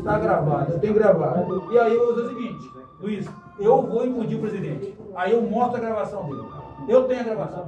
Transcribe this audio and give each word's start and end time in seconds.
está 0.00 0.18
gravado, 0.18 0.72
eu 0.72 0.78
tenho 0.78 0.94
gravado. 0.94 1.72
E 1.72 1.78
aí 1.78 1.94
eu 1.94 2.06
vou 2.06 2.14
dizer 2.14 2.26
o 2.26 2.28
seguinte, 2.36 2.70
Luiz, 3.00 3.30
eu 3.58 3.82
vou 3.82 4.06
impedir 4.06 4.36
o 4.36 4.40
presidente. 4.40 4.94
Aí 5.14 5.32
eu 5.32 5.42
mostro 5.42 5.76
a 5.76 5.80
gravação 5.80 6.24
dele. 6.24 6.42
Eu 6.88 7.04
tenho 7.04 7.20
a 7.20 7.24
gravação. 7.24 7.66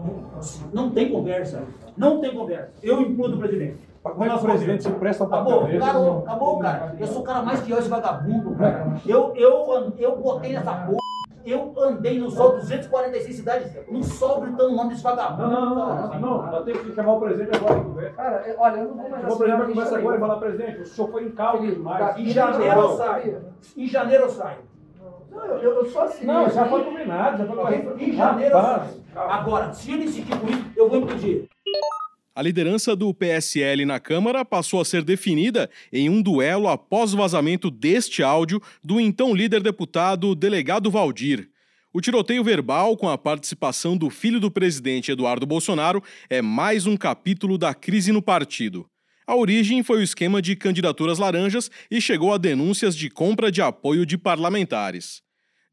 Não 0.73 0.91
tem 0.91 1.11
conversa. 1.11 1.63
Não 1.97 2.21
tem 2.21 2.35
conversa. 2.35 2.73
Eu 2.83 3.01
implodo 3.03 3.37
o 3.37 3.39
presidente. 3.39 3.79
Como 4.03 4.25
é 4.25 4.29
que 4.29 4.35
o 4.35 4.41
presidente 4.41 4.83
se 4.83 4.91
presta 4.91 5.25
para 5.25 5.43
Acabou, 5.43 5.65
acabou, 5.65 6.19
acabou, 6.19 6.59
cara. 6.59 6.97
Eu 6.99 7.07
sou 7.07 7.23
o 7.23 7.25
cara 7.25 7.43
mais 7.43 7.61
fiel 7.61 7.79
esse 7.79 7.89
vagabundo, 7.89 8.55
cara. 8.57 8.97
Eu, 9.07 9.33
eu, 9.37 9.93
eu 9.97 10.17
botei 10.17 10.53
nessa 10.55 10.73
porra. 10.75 11.02
Eu 11.45 11.75
andei 11.79 12.19
no 12.19 12.31
sol 12.31 12.53
246 12.53 13.37
cidades, 13.37 13.73
no 13.91 14.03
sol 14.03 14.41
gritando 14.41 14.73
o 14.73 14.77
nome 14.77 14.91
desse 14.91 15.03
vagabundo. 15.03 15.49
Não, 15.49 15.75
não, 15.75 15.75
não, 15.75 16.21
não, 16.21 16.51
não, 16.51 16.65
que 16.65 16.95
chamar 16.95 17.15
o 17.15 17.21
presidente 17.21 17.57
agora 17.57 17.81
conversa. 17.81 18.17
Cara, 18.17 18.57
olha, 18.59 18.77
eu 18.77 18.89
não 18.89 18.95
vou 18.95 19.11
mais 19.11 19.25
O 19.25 19.37
presidente 19.37 19.59
vai 19.59 19.67
conversar 19.67 19.99
agora 19.99 20.17
e 20.17 20.21
falar, 20.21 20.37
presidente, 20.37 20.81
o 20.81 20.87
senhor 20.87 21.11
foi 21.11 21.25
em 21.25 21.31
calma 21.31 21.67
demais. 21.67 22.17
Em 22.19 22.29
janeiro 22.29 22.81
eu 22.81 22.97
saio. 22.97 23.45
Em 23.77 23.87
janeiro 23.87 24.25
eu 24.25 24.31
saio. 24.31 24.59
Não, 25.31 25.45
eu, 25.45 25.73
eu 25.73 25.87
sou 25.87 26.03
assim. 26.03 26.27
Não, 26.27 26.49
já 26.49 26.65
foi 26.67 26.85
combinado, 26.85 27.39
já 27.39 27.47
foi 27.47 27.57
combinado. 27.57 28.03
Em 28.03 28.13
janeiro 28.13 28.55
eu 28.55 28.63
saio. 28.63 29.03
Agora, 29.15 29.73
se 29.73 29.93
ele 29.93 30.05
insistir 30.05 30.39
com 30.39 30.47
isso, 30.47 30.65
eu 30.77 30.89
vou 30.89 30.99
impedir. 30.99 31.49
A 32.35 32.41
liderança 32.41 32.97
do 32.97 33.13
PSL 33.13 33.85
na 33.85 34.01
Câmara 34.01 34.43
passou 34.43 34.81
a 34.81 34.87
ser 34.87 35.05
definida 35.05 35.69
em 35.93 36.09
um 36.09 36.23
duelo 36.23 36.67
após 36.67 37.13
o 37.13 37.19
vazamento 37.19 37.71
deste 37.71 38.23
áudio 38.23 38.59
do 38.83 38.99
então 38.99 39.35
líder 39.35 39.63
deputado 39.63 40.35
delegado 40.35 40.91
Valdir. 40.91 41.51
O 41.93 42.01
tiroteio 42.01 42.43
verbal, 42.43 42.97
com 42.97 43.07
a 43.07 43.19
participação 43.19 43.99
do 43.99 44.09
filho 44.09 44.41
do 44.41 44.51
presidente 44.51 45.13
Eduardo 45.13 45.45
Bolsonaro, 45.45 46.03
é 46.31 46.41
mais 46.41 46.87
um 46.87 46.97
capítulo 46.97 47.59
da 47.59 47.75
crise 47.75 48.13
no 48.13 48.23
partido. 48.23 48.87
A 49.27 49.37
origem 49.37 49.83
foi 49.83 49.99
o 49.99 50.03
esquema 50.03 50.41
de 50.41 50.57
candidaturas 50.57 51.19
laranjas 51.19 51.71
e 51.91 52.01
chegou 52.01 52.33
a 52.33 52.39
denúncias 52.39 52.97
de 52.97 53.11
compra 53.11 53.53
de 53.53 53.61
apoio 53.61 54.07
de 54.07 54.17
parlamentares. 54.17 55.23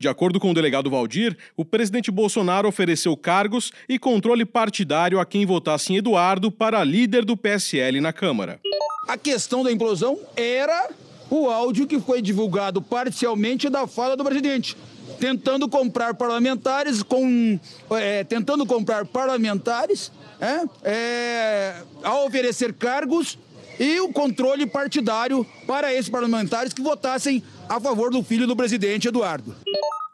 De 0.01 0.07
acordo 0.07 0.39
com 0.39 0.51
o 0.51 0.53
delegado 0.53 0.89
Valdir, 0.89 1.37
o 1.57 1.65
presidente 1.65 2.09
Bolsonaro 2.09 2.69
ofereceu 2.69 3.17
cargos 3.17 3.69
e 3.89 3.99
controle 3.99 4.45
partidário 4.45 5.19
a 5.19 5.25
quem 5.25 5.45
votasse 5.45 5.91
em 5.91 5.97
Eduardo 5.97 6.49
para 6.49 6.81
líder 6.85 7.25
do 7.25 7.35
PSL 7.35 7.99
na 7.99 8.13
Câmara. 8.13 8.61
A 9.05 9.17
questão 9.17 9.61
da 9.61 9.69
implosão 9.69 10.17
era 10.37 10.89
o 11.29 11.49
áudio 11.49 11.85
que 11.85 11.99
foi 11.99 12.21
divulgado 12.21 12.81
parcialmente 12.81 13.67
da 13.67 13.85
fala 13.87 14.15
do 14.15 14.23
presidente, 14.23 14.77
tentando 15.19 15.67
comprar 15.67 16.13
parlamentares 16.13 17.03
com, 17.03 17.59
é, 17.91 18.23
tentando 18.23 18.65
comprar 18.65 19.03
parlamentares, 19.03 20.13
é, 20.39 20.61
é, 20.81 21.83
a 22.01 22.23
oferecer 22.23 22.71
cargos 22.71 23.37
e 23.77 23.99
o 23.99 24.13
controle 24.13 24.65
partidário 24.65 25.45
para 25.67 25.93
esses 25.93 26.09
parlamentares 26.09 26.71
que 26.71 26.81
votassem 26.81 27.43
a 27.67 27.81
favor 27.81 28.09
do 28.11 28.23
filho 28.23 28.47
do 28.47 28.55
presidente 28.55 29.09
Eduardo. 29.09 29.55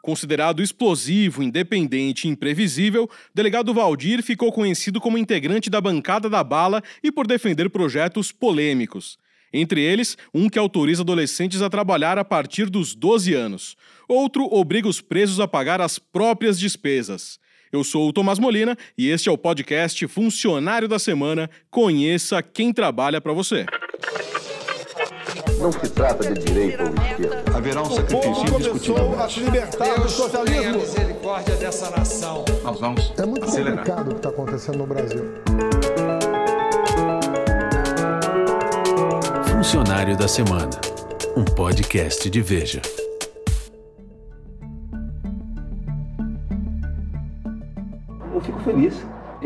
Considerado 0.06 0.62
explosivo, 0.62 1.42
independente 1.42 2.28
e 2.28 2.30
imprevisível, 2.30 3.10
delegado 3.34 3.74
Valdir 3.74 4.22
ficou 4.22 4.52
conhecido 4.52 5.00
como 5.00 5.18
integrante 5.18 5.68
da 5.68 5.80
bancada 5.80 6.30
da 6.30 6.44
bala 6.44 6.80
e 7.02 7.10
por 7.10 7.26
defender 7.26 7.68
projetos 7.68 8.30
polêmicos. 8.30 9.18
Entre 9.52 9.80
eles, 9.80 10.16
um 10.32 10.48
que 10.48 10.60
autoriza 10.60 11.02
adolescentes 11.02 11.60
a 11.60 11.68
trabalhar 11.68 12.18
a 12.18 12.24
partir 12.24 12.70
dos 12.70 12.94
12 12.94 13.34
anos. 13.34 13.76
Outro 14.08 14.44
obriga 14.44 14.86
os 14.86 15.00
presos 15.00 15.40
a 15.40 15.48
pagar 15.48 15.80
as 15.80 15.98
próprias 15.98 16.56
despesas. 16.56 17.40
Eu 17.72 17.82
sou 17.82 18.08
o 18.08 18.12
Tomás 18.12 18.38
Molina 18.38 18.78
e 18.96 19.08
este 19.08 19.28
é 19.28 19.32
o 19.32 19.36
podcast 19.36 20.06
Funcionário 20.06 20.86
da 20.86 21.00
Semana. 21.00 21.50
Conheça 21.68 22.40
quem 22.40 22.72
trabalha 22.72 23.20
para 23.20 23.32
você. 23.32 23.66
Não 25.66 25.72
se 25.72 25.88
trata 25.88 26.32
de 26.32 26.44
direita 26.44 26.84
ou 26.84 26.90
esquerda. 26.90 27.56
Haverá 27.56 27.82
um 27.82 27.90
sacrifício 27.90 28.54
indiscutível. 28.54 29.20
a 29.20 29.28
se 29.28 29.40
libertar 29.40 29.98
do 30.00 30.08
socialismo. 30.08 30.78
misericórdia 30.78 31.56
dessa 31.56 31.90
nação. 31.90 32.44
Nós 32.62 32.78
vamos 32.78 33.12
É 33.18 33.26
muito 33.26 33.44
acelerar. 33.44 33.78
complicado 33.78 34.06
o 34.06 34.10
que 34.10 34.16
está 34.18 34.28
acontecendo 34.28 34.78
no 34.78 34.86
Brasil. 34.86 35.24
Funcionário 39.50 40.16
da 40.16 40.28
Semana, 40.28 40.70
um 41.36 41.44
podcast 41.44 42.30
de 42.30 42.40
Veja. 42.40 42.80
Eu 48.32 48.40
fico 48.40 48.60
feliz 48.60 48.94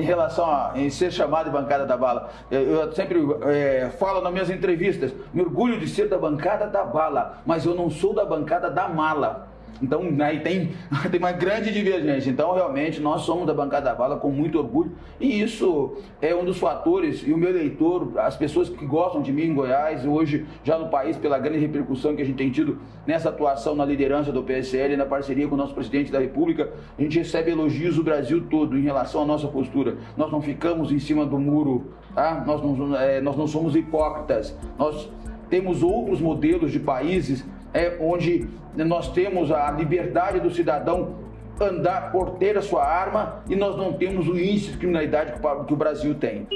em 0.01 0.05
relação 0.05 0.47
a 0.47 0.73
em 0.75 0.89
ser 0.89 1.13
chamado 1.13 1.47
de 1.47 1.51
bancada 1.51 1.85
da 1.85 1.97
bala. 1.97 2.31
Eu, 2.51 2.93
sempre 2.93 3.19
é, 3.43 3.91
falo 3.99 4.21
nas 4.21 4.33
minhas 4.33 4.51
entrevistas, 4.51 5.13
me 5.33 5.43
orgulho 5.43 5.79
de 5.79 5.87
ser 5.87 6.09
da 6.09 6.19
bancada 6.19 6.67
da 6.67 6.85
bala, 6.85 7.39
mas 7.45 7.67
eu 7.67 7.75
não 7.75 7.91
sou 7.91 8.15
da 8.15 8.25
bancada 8.25 8.71
da 8.71 8.89
mala. 8.89 9.50
Então 9.83 10.03
aí 10.21 10.41
tem, 10.41 10.71
tem 11.11 11.19
uma 11.19 11.33
grande 11.33 11.73
divergência. 11.73 12.31
Então 12.31 12.55
realmente 12.55 13.01
nós 13.01 13.23
somos 13.23 13.47
da 13.47 13.55
bancada 13.55 13.91
da 13.91 13.95
bala 13.95 14.17
com 14.17 14.31
muito 14.31 14.59
orgulho 14.59 14.93
e 15.21 15.41
isso 15.41 15.97
é 16.21 16.35
um 16.35 16.45
dos 16.45 16.59
fatores 16.59 17.23
e 17.27 17.33
o 17.33 17.39
meu 17.39 17.51
eleitor, 17.51 18.13
as 18.19 18.37
pessoas 18.37 18.69
que 18.69 18.85
gostam 18.85 19.23
de 19.23 19.33
mim 19.33 19.45
em 19.45 19.55
Goiás, 19.55 20.05
hoje 20.07 20.47
já 20.63 20.79
no 20.79 20.89
país 20.89 21.17
pela 21.17 21.39
grande 21.39 21.59
repercussão 21.59 22.15
que 22.15 22.23
a 22.23 22.25
gente 22.25 22.37
tem 22.37 22.51
tido 22.51 22.79
nessa 23.07 23.29
atuação 23.29 23.75
na 23.75 23.85
liderança 23.85 24.31
do 24.31 24.43
PSL, 24.43 24.97
na 24.97 25.07
parceria 25.07 25.49
com 25.49 25.55
o 25.55 25.59
nosso 25.59 25.75
presidente 25.75 26.13
da 26.13 26.19
República, 26.19 26.73
a 26.99 27.03
gente 27.03 27.19
recebe 27.19 27.51
elogios 27.51 27.97
do 27.97 28.05
Brasil 28.05 28.47
todo 28.49 28.79
em 28.79 28.83
relação 28.83 29.23
à 29.23 29.27
nossa 29.27 29.49
postura. 29.49 29.97
Nós 30.17 30.31
não 30.31 30.41
ficamos 30.41 30.93
em 30.93 30.99
cima 30.99 31.25
do 31.27 31.39
muro, 31.39 31.93
tá? 32.15 32.43
nós, 32.47 32.63
não, 32.63 32.97
é, 32.97 33.21
nós 33.21 33.37
não 33.37 33.47
somos 33.47 33.75
hipócritas, 33.75 34.57
nós 34.79 35.11
temos 35.49 35.83
outros 35.83 36.21
modelos 36.21 36.71
de 36.71 36.79
países 36.79 37.45
é, 37.75 37.97
onde 38.01 38.47
nós 38.77 39.13
temos 39.13 39.51
a 39.51 39.71
liberdade 39.71 40.41
do 40.41 40.51
cidadão 40.51 41.19
andar 41.61 42.11
por 42.11 42.39
ter 42.39 42.57
a 42.57 42.63
sua 42.63 42.85
arma 42.87 43.45
e 43.49 43.55
nós 43.55 43.77
não 43.77 43.93
temos 43.93 44.27
o 44.29 44.39
índice 44.39 44.73
de 44.73 44.79
criminalidade 44.79 45.33
que 45.67 45.73
o- 45.75 45.77
Brasil 45.77 46.15
tem. 46.15 46.47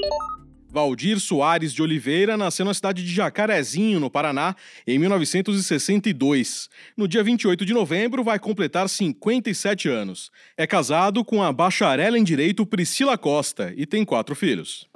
Valdir 0.70 1.20
Soares 1.20 1.72
de 1.72 1.80
Oliveira 1.82 2.36
nasceu 2.36 2.64
na 2.66 2.74
cidade 2.74 3.04
de 3.04 3.12
Jacarezinho, 3.14 4.00
no 4.00 4.10
Paraná, 4.10 4.56
em 4.86 4.98
1962. 4.98 6.68
No 6.96 7.06
dia 7.06 7.22
28 7.22 7.64
de 7.64 7.72
novembro, 7.72 8.24
vai 8.24 8.38
completar 8.40 8.88
57 8.88 9.88
anos. 9.88 10.32
É 10.56 10.66
casado 10.66 11.24
com 11.24 11.42
a 11.42 11.52
bacharel 11.52 12.16
em 12.16 12.24
Direito 12.24 12.66
Priscila 12.66 13.16
Costa 13.16 13.72
e 13.76 13.86
tem 13.86 14.04
quatro 14.04 14.34
filhos. 14.34 14.88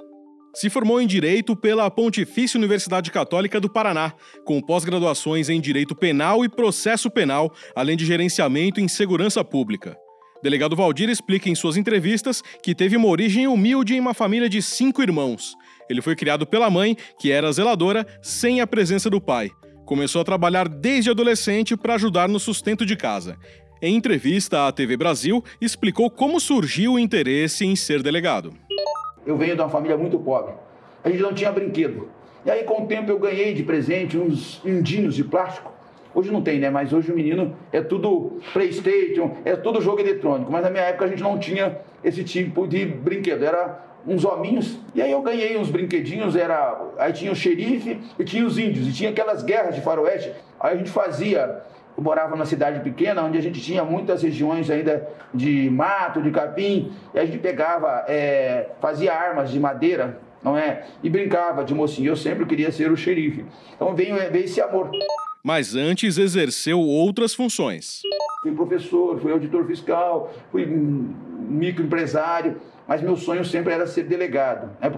Se 0.53 0.69
formou 0.69 0.99
em 0.99 1.05
Direito 1.05 1.55
pela 1.55 1.89
Pontifícia 1.91 2.57
Universidade 2.57 3.11
Católica 3.11 3.59
do 3.59 3.69
Paraná, 3.69 4.13
com 4.43 4.59
pós-graduações 4.59 5.47
em 5.47 5.61
Direito 5.61 5.95
Penal 5.95 6.43
e 6.43 6.49
Processo 6.49 7.09
Penal, 7.09 7.53
além 7.75 7.95
de 7.95 8.05
gerenciamento 8.05 8.81
em 8.81 8.87
Segurança 8.87 9.43
Pública. 9.43 9.95
Delegado 10.41 10.75
Valdir 10.75 11.09
explica 11.09 11.49
em 11.49 11.55
suas 11.55 11.77
entrevistas 11.77 12.41
que 12.63 12.73
teve 12.73 12.97
uma 12.97 13.07
origem 13.07 13.47
humilde 13.47 13.93
em 13.93 13.99
uma 13.99 14.13
família 14.13 14.49
de 14.49 14.61
cinco 14.61 15.01
irmãos. 15.03 15.53
Ele 15.89 16.01
foi 16.01 16.15
criado 16.15 16.47
pela 16.47 16.69
mãe, 16.69 16.97
que 17.19 17.31
era 17.31 17.51
zeladora, 17.51 18.05
sem 18.21 18.59
a 18.59 18.67
presença 18.67 19.09
do 19.09 19.21
pai. 19.21 19.51
Começou 19.85 20.21
a 20.21 20.25
trabalhar 20.25 20.67
desde 20.67 21.09
adolescente 21.09 21.75
para 21.75 21.95
ajudar 21.95 22.27
no 22.27 22.39
sustento 22.39 22.85
de 22.85 22.95
casa. 22.95 23.37
Em 23.81 23.95
entrevista 23.95 24.67
à 24.67 24.71
TV 24.71 24.97
Brasil, 24.97 25.43
explicou 25.61 26.09
como 26.09 26.39
surgiu 26.39 26.93
o 26.93 26.99
interesse 26.99 27.65
em 27.65 27.75
ser 27.75 28.01
delegado. 28.01 28.53
Eu 29.25 29.37
venho 29.37 29.55
de 29.55 29.61
uma 29.61 29.69
família 29.69 29.97
muito 29.97 30.17
pobre. 30.19 30.53
A 31.03 31.09
gente 31.09 31.21
não 31.21 31.33
tinha 31.33 31.51
brinquedo. 31.51 32.09
E 32.45 32.51
aí, 32.51 32.63
com 32.63 32.83
o 32.83 32.87
tempo, 32.87 33.11
eu 33.11 33.19
ganhei 33.19 33.53
de 33.53 33.63
presente 33.63 34.17
uns 34.17 34.61
indinhos 34.65 35.15
de 35.15 35.23
plástico. 35.23 35.71
Hoje 36.13 36.31
não 36.31 36.41
tem, 36.41 36.59
né? 36.59 36.69
Mas 36.69 36.91
hoje 36.91 37.11
o 37.11 37.15
menino 37.15 37.55
é 37.71 37.81
tudo 37.81 38.39
PlayStation, 38.51 39.37
é 39.45 39.55
tudo 39.55 39.81
jogo 39.81 39.99
eletrônico. 39.99 40.51
Mas 40.51 40.63
na 40.63 40.69
minha 40.69 40.83
época 40.83 41.05
a 41.05 41.07
gente 41.07 41.21
não 41.21 41.37
tinha 41.37 41.79
esse 42.03 42.23
tipo 42.23 42.67
de 42.67 42.85
brinquedo. 42.85 43.43
Era 43.43 43.85
uns 44.07 44.25
hominhos. 44.25 44.79
E 44.95 45.01
aí 45.01 45.11
eu 45.11 45.21
ganhei 45.21 45.57
uns 45.57 45.69
brinquedinhos. 45.69 46.35
Era 46.35 46.81
aí 46.97 47.13
tinha 47.13 47.31
o 47.31 47.35
xerife 47.35 47.99
e 48.17 48.23
tinha 48.23 48.45
os 48.45 48.57
índios. 48.57 48.87
E 48.87 48.93
tinha 48.93 49.11
aquelas 49.11 49.43
guerras 49.43 49.75
de 49.75 49.81
faroeste. 49.81 50.31
Aí 50.59 50.73
a 50.73 50.77
gente 50.77 50.89
fazia 50.89 51.61
eu 51.99 52.03
morava 52.03 52.31
numa 52.31 52.45
cidade 52.45 52.79
pequena, 52.79 53.21
onde 53.21 53.37
a 53.37 53.41
gente 53.41 53.59
tinha 53.59 53.83
muitas 53.83 54.23
regiões 54.23 54.69
ainda 54.69 55.05
de 55.33 55.69
mato, 55.69 56.21
de 56.21 56.31
capim, 56.31 56.93
e 57.13 57.19
a 57.19 57.25
gente 57.25 57.39
pegava, 57.39 58.05
é, 58.07 58.69
fazia 58.79 59.13
armas 59.13 59.51
de 59.51 59.59
madeira, 59.59 60.17
não 60.41 60.57
é? 60.57 60.87
E 61.03 61.09
brincava 61.09 61.61
de 61.63 61.75
mocinho. 61.75 62.07
Eu 62.07 62.15
sempre 62.15 62.45
queria 62.45 62.71
ser 62.71 62.89
o 62.89 62.95
xerife. 62.95 63.45
Então 63.75 63.93
veio, 63.93 64.15
veio 64.15 64.45
esse 64.45 64.61
amor. 64.61 64.89
Mas 65.43 65.75
antes 65.75 66.17
exerceu 66.17 66.79
outras 66.79 67.33
funções. 67.33 68.01
Fui 68.41 68.53
professor, 68.53 69.19
fui 69.19 69.33
auditor 69.33 69.65
fiscal, 69.67 70.33
fui 70.51 70.65
microempresário, 70.65 72.61
mas 72.87 73.01
meu 73.01 73.17
sonho 73.17 73.43
sempre 73.43 73.73
era 73.73 73.85
ser 73.85 74.03
delegado. 74.03 74.69
Né? 74.79 74.89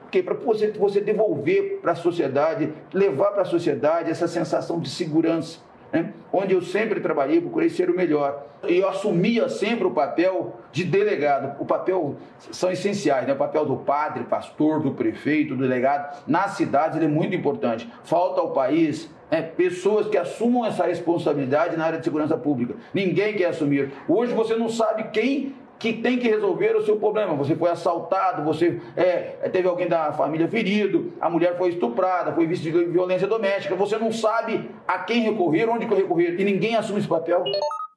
Porque 0.00 0.20
para 0.20 0.34
você, 0.34 0.72
você 0.72 1.00
devolver 1.00 1.78
para 1.80 1.92
a 1.92 1.94
sociedade, 1.94 2.72
levar 2.92 3.30
para 3.30 3.42
a 3.42 3.44
sociedade 3.44 4.10
essa 4.10 4.26
sensação 4.26 4.80
de 4.80 4.90
segurança. 4.90 5.69
Né? 5.92 6.12
onde 6.32 6.54
eu 6.54 6.62
sempre 6.62 7.00
trabalhei, 7.00 7.40
procurei 7.40 7.68
ser 7.68 7.90
o 7.90 7.96
melhor. 7.96 8.46
E 8.66 8.78
eu 8.78 8.88
assumia 8.88 9.48
sempre 9.48 9.86
o 9.86 9.90
papel 9.90 10.56
de 10.70 10.84
delegado. 10.84 11.60
O 11.60 11.64
papel 11.64 12.16
são 12.50 12.70
essenciais, 12.70 13.26
né? 13.26 13.32
O 13.32 13.36
papel 13.36 13.64
do 13.64 13.76
padre, 13.76 14.24
pastor, 14.24 14.80
do 14.80 14.92
prefeito, 14.92 15.56
do 15.56 15.62
delegado. 15.62 16.22
Nas 16.26 16.52
cidades 16.52 16.96
ele 16.96 17.06
é 17.06 17.08
muito 17.08 17.34
importante. 17.34 17.90
Falta 18.04 18.40
ao 18.40 18.52
país 18.52 19.10
é, 19.30 19.40
pessoas 19.40 20.08
que 20.08 20.18
assumam 20.18 20.66
essa 20.66 20.84
responsabilidade 20.84 21.76
na 21.76 21.86
área 21.86 21.98
de 21.98 22.04
segurança 22.04 22.36
pública. 22.36 22.74
Ninguém 22.92 23.34
quer 23.34 23.46
assumir. 23.46 23.90
Hoje 24.08 24.34
você 24.34 24.56
não 24.56 24.68
sabe 24.68 25.04
quem 25.12 25.54
que 25.80 25.94
tem 25.94 26.18
que 26.18 26.28
resolver 26.28 26.76
o 26.76 26.84
seu 26.84 26.96
problema. 26.96 27.34
Você 27.34 27.56
foi 27.56 27.70
assaltado, 27.70 28.44
você 28.44 28.78
é, 28.94 29.48
teve 29.50 29.66
alguém 29.66 29.88
da 29.88 30.12
família 30.12 30.46
ferido, 30.46 31.14
a 31.18 31.30
mulher 31.30 31.56
foi 31.56 31.70
estuprada, 31.70 32.32
foi 32.32 32.46
vítima 32.46 32.78
de 32.78 32.84
violência 32.90 33.26
doméstica. 33.26 33.74
Você 33.74 33.96
não 33.96 34.12
sabe 34.12 34.68
a 34.86 34.98
quem 34.98 35.22
recorrer, 35.22 35.70
onde 35.70 35.86
recorrer, 35.86 36.38
e 36.38 36.44
ninguém 36.44 36.76
assume 36.76 36.98
esse 36.98 37.08
papel. 37.08 37.42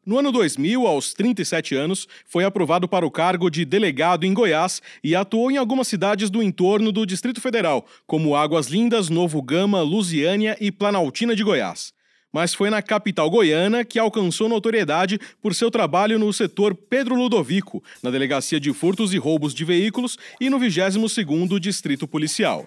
No 0.05 0.17
ano 0.17 0.31
2000, 0.31 0.87
aos 0.87 1.13
37 1.13 1.75
anos, 1.75 2.07
foi 2.25 2.45
aprovado 2.45 2.87
para 2.87 3.05
o 3.05 3.11
cargo 3.11 3.49
de 3.49 3.65
delegado 3.65 4.25
em 4.25 4.33
Goiás 4.33 4.81
e 5.03 5.13
atuou 5.13 5.51
em 5.51 5.57
algumas 5.57 5.87
cidades 5.87 6.29
do 6.29 6.41
entorno 6.41 6.89
do 6.89 7.05
Distrito 7.05 7.41
Federal, 7.41 7.85
como 8.07 8.35
Águas 8.35 8.67
Lindas, 8.67 9.09
Novo 9.09 9.41
Gama, 9.41 9.81
Lusiânia 9.81 10.55
e 10.59 10.71
Planaltina 10.71 11.35
de 11.35 11.43
Goiás 11.43 11.93
mas 12.33 12.55
foi 12.55 12.71
na 12.71 12.81
capital 12.81 13.29
goiana 13.29 13.85
que 13.85 13.99
alcançou 13.99 14.49
notoriedade 14.49 15.19
por 15.39 15.53
seu 15.53 15.69
trabalho 15.69 16.17
no 16.17 16.33
setor 16.33 16.73
Pedro 16.73 17.13
Ludovico, 17.15 17.83
na 18.01 18.09
Delegacia 18.09 18.59
de 18.59 18.73
Furtos 18.73 19.13
e 19.13 19.19
Roubos 19.19 19.53
de 19.53 19.63
Veículos 19.63 20.17
e 20.41 20.49
no 20.49 20.59
22º 20.59 21.59
Distrito 21.59 22.07
Policial. 22.07 22.65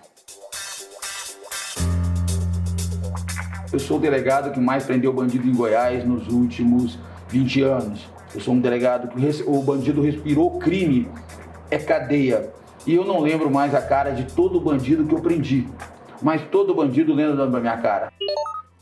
Eu 3.72 3.80
sou 3.80 3.98
o 3.98 4.00
delegado 4.00 4.52
que 4.52 4.60
mais 4.60 4.84
prendeu 4.84 5.12
bandido 5.12 5.48
em 5.48 5.52
Goiás 5.52 6.06
nos 6.06 6.28
últimos 6.28 6.96
20 7.28 7.62
anos. 7.62 8.00
Eu 8.32 8.40
sou 8.40 8.54
um 8.54 8.60
delegado 8.60 9.08
que 9.08 9.42
o 9.46 9.62
bandido 9.62 10.00
respirou 10.00 10.58
crime, 10.58 11.08
é 11.70 11.76
cadeia. 11.76 12.52
E 12.86 12.94
eu 12.94 13.04
não 13.04 13.20
lembro 13.20 13.50
mais 13.50 13.74
a 13.74 13.82
cara 13.82 14.10
de 14.12 14.24
todo 14.32 14.60
bandido 14.60 15.04
que 15.04 15.14
eu 15.14 15.20
prendi. 15.20 15.66
Mas 16.22 16.40
todo 16.50 16.74
bandido 16.74 17.12
lembra 17.12 17.46
da 17.46 17.60
minha 17.60 17.76
cara. 17.76 18.12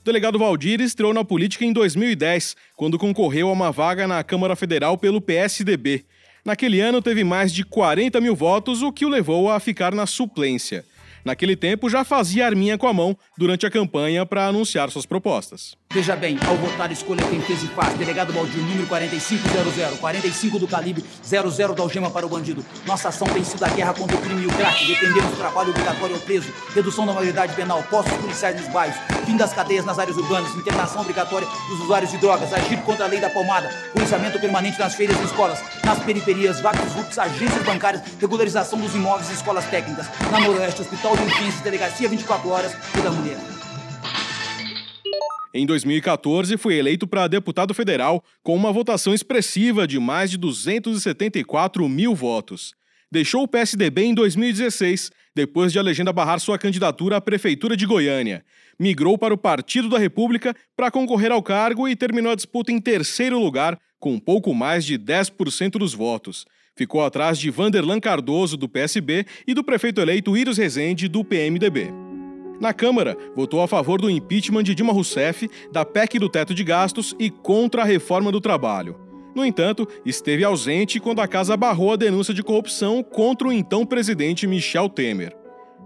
O 0.04 0.12
delegado 0.12 0.38
Valdir 0.38 0.82
estreou 0.82 1.14
na 1.14 1.24
política 1.24 1.64
em 1.64 1.72
2010, 1.72 2.54
quando 2.76 2.98
concorreu 2.98 3.48
a 3.48 3.52
uma 3.52 3.72
vaga 3.72 4.06
na 4.06 4.22
Câmara 4.22 4.54
Federal 4.54 4.98
pelo 4.98 5.18
PSDB. 5.18 6.04
Naquele 6.44 6.78
ano, 6.78 7.00
teve 7.00 7.24
mais 7.24 7.50
de 7.50 7.64
40 7.64 8.20
mil 8.20 8.36
votos, 8.36 8.82
o 8.82 8.92
que 8.92 9.06
o 9.06 9.08
levou 9.08 9.50
a 9.50 9.58
ficar 9.58 9.94
na 9.94 10.04
suplência. 10.04 10.84
Naquele 11.24 11.56
tempo, 11.56 11.88
já 11.88 12.04
fazia 12.04 12.44
arminha 12.44 12.76
com 12.76 12.86
a 12.86 12.92
mão 12.92 13.16
durante 13.38 13.64
a 13.64 13.70
campanha 13.70 14.26
para 14.26 14.46
anunciar 14.46 14.90
suas 14.90 15.06
propostas. 15.06 15.74
Veja 15.94 16.16
bem, 16.16 16.36
ao 16.48 16.56
votar, 16.56 16.90
escolha 16.90 17.24
quem 17.28 17.40
fez 17.40 17.62
e 17.62 17.68
faz. 17.68 17.96
Delegado 17.96 18.32
Baldir, 18.32 18.60
número 18.60 18.84
4500, 18.88 20.00
45 20.00 20.58
do 20.58 20.66
calibre, 20.66 21.04
00 21.22 21.72
da 21.72 21.84
algema 21.84 22.10
para 22.10 22.26
o 22.26 22.28
bandido. 22.28 22.66
Nossa 22.84 23.10
ação 23.10 23.28
tem 23.28 23.44
sido 23.44 23.62
a 23.62 23.68
guerra 23.68 23.94
contra 23.94 24.16
o 24.16 24.20
crime 24.20 24.42
e 24.42 24.46
o 24.48 24.50
crack. 24.50 24.84
Defendemos 24.88 25.32
o 25.32 25.36
trabalho 25.36 25.70
obrigatório 25.70 26.16
ao 26.16 26.20
preso, 26.22 26.52
redução 26.74 27.06
da 27.06 27.12
maioridade 27.12 27.54
penal, 27.54 27.80
postos 27.84 28.12
policiais 28.16 28.60
nos 28.60 28.68
bairros, 28.72 28.96
fim 29.24 29.36
das 29.36 29.52
cadeias 29.52 29.84
nas 29.84 29.96
áreas 29.96 30.16
urbanas, 30.16 30.52
internação 30.56 31.00
obrigatória 31.00 31.46
dos 31.68 31.82
usuários 31.82 32.10
de 32.10 32.18
drogas, 32.18 32.52
agir 32.52 32.82
contra 32.82 33.04
a 33.04 33.08
lei 33.08 33.20
da 33.20 33.30
palmada, 33.30 33.68
policiamento 33.92 34.40
permanente 34.40 34.80
nas 34.80 34.96
feiras 34.96 35.16
e 35.20 35.22
escolas, 35.22 35.62
nas 35.84 36.00
periferias, 36.00 36.58
vacos, 36.60 36.92
VUPs, 36.92 37.20
agências 37.20 37.62
bancárias, 37.62 38.02
regularização 38.20 38.80
dos 38.80 38.96
imóveis 38.96 39.30
e 39.30 39.34
escolas 39.34 39.64
técnicas. 39.66 40.08
Na 40.32 40.40
Noroeste, 40.40 40.82
Hospital 40.82 41.16
de 41.16 41.22
Urgências, 41.22 41.60
Delegacia 41.60 42.08
24 42.08 42.48
Horas 42.50 42.72
e 42.98 43.00
da 43.00 43.12
Mulher. 43.12 43.53
Em 45.56 45.64
2014, 45.64 46.56
foi 46.56 46.74
eleito 46.74 47.06
para 47.06 47.28
deputado 47.28 47.72
federal 47.72 48.24
com 48.42 48.56
uma 48.56 48.72
votação 48.72 49.14
expressiva 49.14 49.86
de 49.86 50.00
mais 50.00 50.28
de 50.28 50.36
274 50.36 51.88
mil 51.88 52.12
votos. 52.12 52.74
Deixou 53.08 53.44
o 53.44 53.48
PSDB 53.48 54.02
em 54.02 54.14
2016, 54.14 55.12
depois 55.32 55.72
de 55.72 55.78
a 55.78 55.82
legenda 55.82 56.12
barrar 56.12 56.40
sua 56.40 56.58
candidatura 56.58 57.18
à 57.18 57.20
prefeitura 57.20 57.76
de 57.76 57.86
Goiânia. 57.86 58.44
Migrou 58.80 59.16
para 59.16 59.32
o 59.32 59.38
Partido 59.38 59.88
da 59.88 59.96
República 59.96 60.56
para 60.76 60.90
concorrer 60.90 61.30
ao 61.30 61.40
cargo 61.40 61.86
e 61.86 61.94
terminou 61.94 62.32
a 62.32 62.34
disputa 62.34 62.72
em 62.72 62.80
terceiro 62.80 63.38
lugar, 63.38 63.78
com 64.00 64.18
pouco 64.18 64.52
mais 64.52 64.84
de 64.84 64.98
10% 64.98 65.78
dos 65.78 65.94
votos. 65.94 66.44
Ficou 66.76 67.04
atrás 67.04 67.38
de 67.38 67.48
Vanderlan 67.50 68.00
Cardoso, 68.00 68.56
do 68.56 68.68
PSB, 68.68 69.24
e 69.46 69.54
do 69.54 69.62
prefeito 69.62 70.00
eleito 70.00 70.36
Iros 70.36 70.58
Rezende, 70.58 71.06
do 71.06 71.22
PMDB. 71.22 72.03
Na 72.60 72.72
Câmara, 72.72 73.16
votou 73.34 73.60
a 73.60 73.68
favor 73.68 74.00
do 74.00 74.08
impeachment 74.08 74.62
de 74.62 74.74
Dilma 74.74 74.92
Rousseff, 74.92 75.50
da 75.72 75.84
PEC 75.84 76.18
do 76.18 76.28
teto 76.28 76.54
de 76.54 76.62
gastos 76.62 77.14
e 77.18 77.28
contra 77.28 77.82
a 77.82 77.84
reforma 77.84 78.30
do 78.30 78.40
trabalho. 78.40 78.96
No 79.34 79.44
entanto, 79.44 79.88
esteve 80.06 80.44
ausente 80.44 81.00
quando 81.00 81.20
a 81.20 81.26
casa 81.26 81.56
barrou 81.56 81.92
a 81.92 81.96
denúncia 81.96 82.32
de 82.32 82.42
corrupção 82.42 83.02
contra 83.02 83.48
o 83.48 83.52
então 83.52 83.84
presidente 83.84 84.46
Michel 84.46 84.88
Temer. 84.88 85.36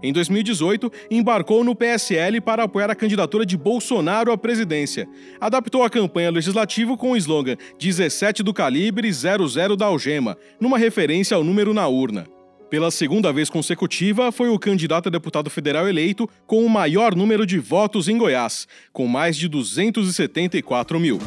Em 0.01 0.13
2018, 0.13 0.89
embarcou 1.11 1.63
no 1.63 1.75
PSL 1.75 2.39
para 2.39 2.63
apoiar 2.63 2.89
a 2.89 2.95
candidatura 2.95 3.45
de 3.45 3.57
Bolsonaro 3.57 4.31
à 4.31 4.37
presidência. 4.37 5.09
Adaptou 5.41 5.83
a 5.83 5.89
campanha 5.89 6.31
legislativa 6.31 6.95
com 6.95 7.11
o 7.11 7.17
slogan 7.17 7.57
17 7.77 8.41
do 8.41 8.53
calibre 8.53 9.11
00 9.11 9.75
da 9.75 9.87
algema, 9.87 10.37
numa 10.59 10.77
referência 10.77 11.35
ao 11.35 11.43
número 11.43 11.73
na 11.73 11.87
urna. 11.87 12.27
Pela 12.69 12.91
segunda 12.91 13.33
vez 13.33 13.49
consecutiva, 13.49 14.31
foi 14.31 14.49
o 14.49 14.59
candidato 14.59 15.07
a 15.07 15.09
deputado 15.09 15.49
federal 15.49 15.89
eleito 15.89 16.29
com 16.45 16.63
o 16.63 16.69
maior 16.69 17.15
número 17.15 17.43
de 17.43 17.57
votos 17.57 18.07
em 18.07 18.15
Goiás, 18.15 18.67
com 18.93 19.07
mais 19.07 19.35
de 19.35 19.47
274 19.47 20.99
mil. 20.99 21.17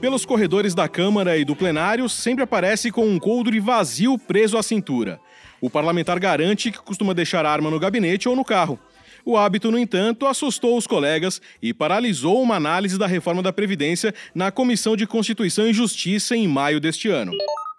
Pelos 0.00 0.24
corredores 0.24 0.74
da 0.74 0.88
Câmara 0.88 1.36
e 1.36 1.44
do 1.44 1.54
plenário, 1.54 2.08
sempre 2.08 2.42
aparece 2.42 2.90
com 2.90 3.06
um 3.06 3.18
coldre 3.18 3.60
vazio 3.60 4.16
preso 4.18 4.56
à 4.56 4.62
cintura. 4.62 5.20
O 5.60 5.68
parlamentar 5.68 6.18
garante 6.18 6.70
que 6.70 6.78
costuma 6.78 7.12
deixar 7.12 7.44
a 7.44 7.50
arma 7.50 7.70
no 7.70 7.78
gabinete 7.78 8.28
ou 8.28 8.36
no 8.36 8.44
carro. 8.44 8.78
O 9.26 9.36
hábito, 9.36 9.72
no 9.72 9.78
entanto, 9.78 10.24
assustou 10.24 10.78
os 10.78 10.86
colegas 10.86 11.42
e 11.60 11.74
paralisou 11.74 12.40
uma 12.40 12.54
análise 12.54 12.96
da 12.96 13.08
reforma 13.08 13.42
da 13.42 13.52
Previdência 13.52 14.14
na 14.32 14.52
Comissão 14.52 14.96
de 14.96 15.04
Constituição 15.04 15.66
e 15.66 15.72
Justiça 15.72 16.36
em 16.36 16.46
maio 16.46 16.78
deste 16.78 17.08
ano. 17.08 17.32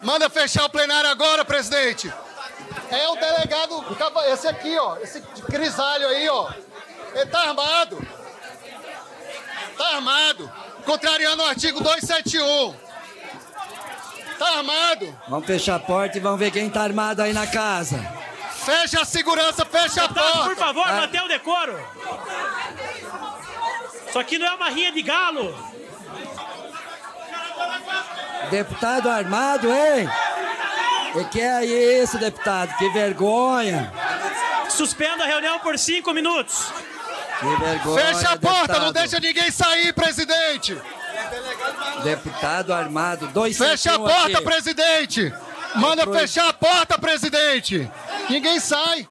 Manda 0.04 0.30
fechar 0.30 0.66
o 0.66 0.70
plenário 0.70 1.10
agora, 1.10 1.46
presidente! 1.46 2.12
É 2.92 3.08
o 3.08 3.16
delegado, 3.16 3.86
esse 4.30 4.46
aqui, 4.46 4.78
ó, 4.78 4.98
esse 4.98 5.24
grisalho 5.50 6.06
aí, 6.08 6.28
ó. 6.28 6.52
Ele 7.16 7.26
tá 7.28 7.40
armado. 7.40 8.08
Tá 9.78 9.96
armado. 9.96 10.52
Contrariando 10.84 11.44
o 11.44 11.46
artigo 11.46 11.82
271. 11.82 12.76
Tá 14.38 14.58
armado. 14.58 15.18
Vamos 15.30 15.48
fechar 15.48 15.76
a 15.76 15.80
porta 15.80 16.18
e 16.18 16.22
vamos 16.22 16.40
ver 16.40 16.52
quem 16.52 16.70
tá 16.70 16.82
armado 16.84 17.22
aí 17.22 17.32
na 17.32 17.48
casa. 17.48 18.06
Fecha 18.68 19.02
a 19.02 19.06
segurança, 19.06 19.66
fecha 19.66 20.04
a 20.04 20.10
porta. 20.10 20.44
Por 20.44 20.58
favor, 20.58 20.84
ah. 20.86 20.96
mantenha 20.96 21.24
o 21.24 21.28
decoro. 21.30 21.80
Isso 24.10 24.20
aqui 24.20 24.38
não 24.38 24.46
é 24.46 24.54
uma 24.56 24.70
rinha 24.70 24.92
de 24.92 25.02
galo. 25.02 25.56
Deputado 28.52 29.10
armado, 29.10 29.70
hein? 29.72 30.10
E 31.16 31.24
que 31.30 31.40
é 31.40 31.64
isso, 31.64 32.18
deputado? 32.18 32.76
Que 32.78 32.90
vergonha. 32.90 33.90
Suspenda 34.68 35.24
a 35.24 35.28
reunião 35.28 35.60
por 35.60 35.80
cinco 35.80 36.14
minutos. 36.14 36.66
Que 37.40 37.64
vergonha. 37.64 38.06
Fecha 38.06 38.32
a 38.32 38.38
porta, 38.38 38.62
deputado. 38.64 38.82
não 38.84 38.92
deixa 38.92 39.18
ninguém 39.22 39.50
sair, 39.50 39.94
presidente. 39.94 40.78
Deputado 42.04 42.74
armado, 42.74 43.28
dois 43.28 43.58
Fecha 43.58 43.94
a 43.94 44.00
porta, 44.00 44.40
aqui. 44.40 44.42
presidente. 44.42 45.34
Manda 45.76 46.06
fechar 46.06 46.50
a 46.50 46.54
porta, 46.54 46.98
presidente. 46.98 47.90
Ninguém 48.30 48.60
sai. 48.60 49.08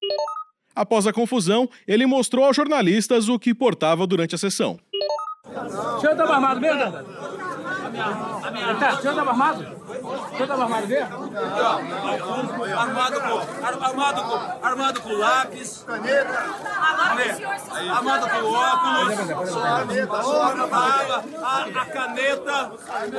Após 0.75 1.07
a 1.07 1.13
confusão, 1.13 1.69
ele 1.89 2.05
mostrou 2.07 2.45
aos 2.45 2.55
jornalistas 2.57 3.29
o 3.29 3.39
que 3.39 3.55
portava 3.55 4.07
durante 4.07 4.35
a 4.35 4.39
sessão. 4.39 4.79
O 5.45 6.01
senhor 6.01 6.13
estava 6.13 6.35
armado 6.35 6.61
mesmo? 6.61 6.83
Tá, 8.79 8.95
o 8.95 9.01
senhor 9.01 9.13
estava 9.13 9.31
armado? 9.31 9.61
O 9.61 10.29
senhor 10.29 10.43
estava 10.43 10.63
armado 10.65 10.87
mesmo? 10.89 11.09
Armado 12.77 13.21
com, 13.21 13.87
armado 13.87 14.23
com, 14.23 14.67
armado 14.67 15.01
com 15.03 15.13
lápis. 15.13 15.85
Caneta. 15.87 16.57
Armado 17.95 18.31
com 18.31 18.53
óculos. 18.53 19.15
Caneta. 19.57 20.17
a, 20.73 20.83
A, 21.43 21.65
a 21.65 21.87
caneta. 21.87 22.73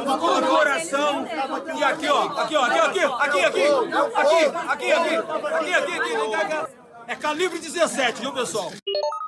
O 0.06 0.18
coração. 0.48 1.28
E 1.78 1.84
aqui, 1.84 2.10
ó. 2.10 2.24
Aqui, 2.42 2.56
ó. 2.56 2.66
Aqui, 2.66 2.80
aqui, 2.80 3.46
aqui. 3.46 3.46
Aqui, 3.46 3.46
aqui. 3.46 4.46
Aqui, 4.68 4.92
aqui. 4.92 5.16
Aqui, 5.54 5.74
aqui. 5.74 6.78
É 7.08 7.16
calibre 7.16 7.58
17, 7.58 8.20
viu, 8.22 8.34
pessoal? 8.34 8.70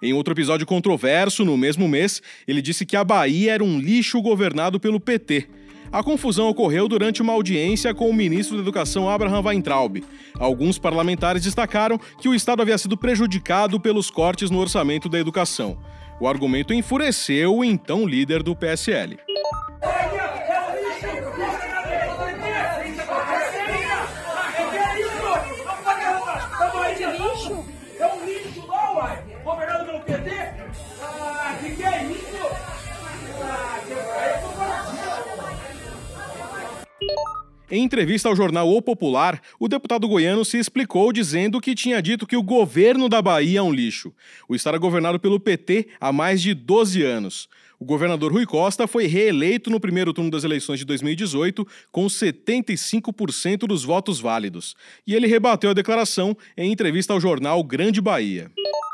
Em 0.02 0.14
outro 0.14 0.34
episódio 0.34 0.66
controverso, 0.66 1.44
no 1.44 1.58
mesmo 1.58 1.88
mês, 1.88 2.22
ele 2.48 2.62
disse 2.62 2.86
que 2.86 2.96
a 2.96 3.04
Bahia 3.04 3.54
era 3.54 3.64
um 3.64 3.78
lixo 3.78 4.22
governado 4.22 4.80
pelo 4.80 5.00
PT. 5.00 5.48
A 5.92 6.04
confusão 6.04 6.48
ocorreu 6.48 6.88
durante 6.88 7.22
uma 7.22 7.34
audiência 7.34 7.94
com 7.94 8.10
o 8.10 8.14
ministro 8.14 8.56
da 8.56 8.62
Educação 8.62 9.10
Abraham 9.10 9.42
Weintraub. 9.42 10.04
Alguns 10.36 10.78
parlamentares 10.78 11.44
destacaram 11.44 12.00
que 12.22 12.30
o 12.30 12.36
Estado 12.36 12.62
havia 12.62 12.78
sido 12.78 12.96
prejudicado 12.96 13.80
pelos 13.80 14.12
cortes 14.12 14.52
no 14.52 14.60
orçamento 14.60 15.10
da 15.10 15.20
educação. 15.20 15.78
O 16.20 16.28
argumento 16.28 16.74
enfureceu 16.74 17.58
o 17.58 17.66
então 17.66 18.06
líder 18.06 18.44
do 18.44 18.56
PSL. 18.56 19.18
Em 37.80 37.84
entrevista 37.86 38.28
ao 38.28 38.36
jornal 38.36 38.70
O 38.70 38.82
Popular, 38.82 39.40
o 39.58 39.70
deputado 39.70 40.06
goiano 40.06 40.44
se 40.44 40.58
explicou 40.58 41.14
dizendo 41.14 41.62
que 41.62 41.74
tinha 41.74 42.02
dito 42.02 42.28
que 42.28 42.36
o 42.36 42.44
governo 42.44 43.08
da 43.08 43.22
Bahia 43.22 43.60
é 43.60 43.62
um 43.62 43.72
lixo. 43.72 44.14
O 44.50 44.54
estado 44.54 44.76
é 44.76 44.78
governado 44.78 45.18
pelo 45.18 45.40
PT 45.40 45.88
há 45.98 46.12
mais 46.12 46.42
de 46.42 46.54
12 46.54 47.02
anos. 47.04 47.48
O 47.80 47.86
governador 47.86 48.34
Rui 48.34 48.46
Costa 48.46 48.86
foi 48.86 49.08
reeleito 49.08 49.70
no 49.70 49.80
primeiro 49.80 50.12
turno 50.12 50.30
das 50.30 50.44
eleições 50.44 50.80
de 50.80 50.84
2018 50.84 51.66
com 51.90 52.06
75% 52.08 53.60
dos 53.60 53.86
votos 53.86 54.20
válidos. 54.20 54.76
E 55.08 55.16
ele 55.16 55.26
rebateu 55.26 55.70
a 55.70 55.74
declaração 55.74 56.36
em 56.58 56.74
entrevista 56.74 57.14
ao 57.14 57.22
jornal 57.22 57.64
Grande 57.64 58.02
Bahia. 58.02 58.52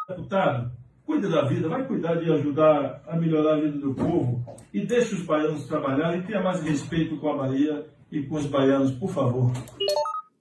Deputado, 0.07 0.71
cuide 1.03 1.27
da 1.27 1.41
vida, 1.45 1.67
vai 1.67 1.83
cuidar 1.87 2.17
de 2.17 2.31
ajudar 2.31 3.01
a 3.07 3.15
melhorar 3.15 3.55
a 3.55 3.61
vida 3.61 3.79
do 3.79 3.95
povo 3.95 4.45
e 4.71 4.85
deixe 4.85 5.15
os 5.15 5.23
baianos 5.23 5.65
trabalhar 5.65 6.15
e 6.15 6.21
tenha 6.21 6.43
mais 6.43 6.61
respeito 6.61 7.17
com 7.17 7.29
a 7.29 7.37
Bahia 7.47 7.94
e 8.11 8.21
com 8.23 8.35
os 8.35 8.45
baianos, 8.45 8.91
por 8.91 9.11
favor. 9.11 9.51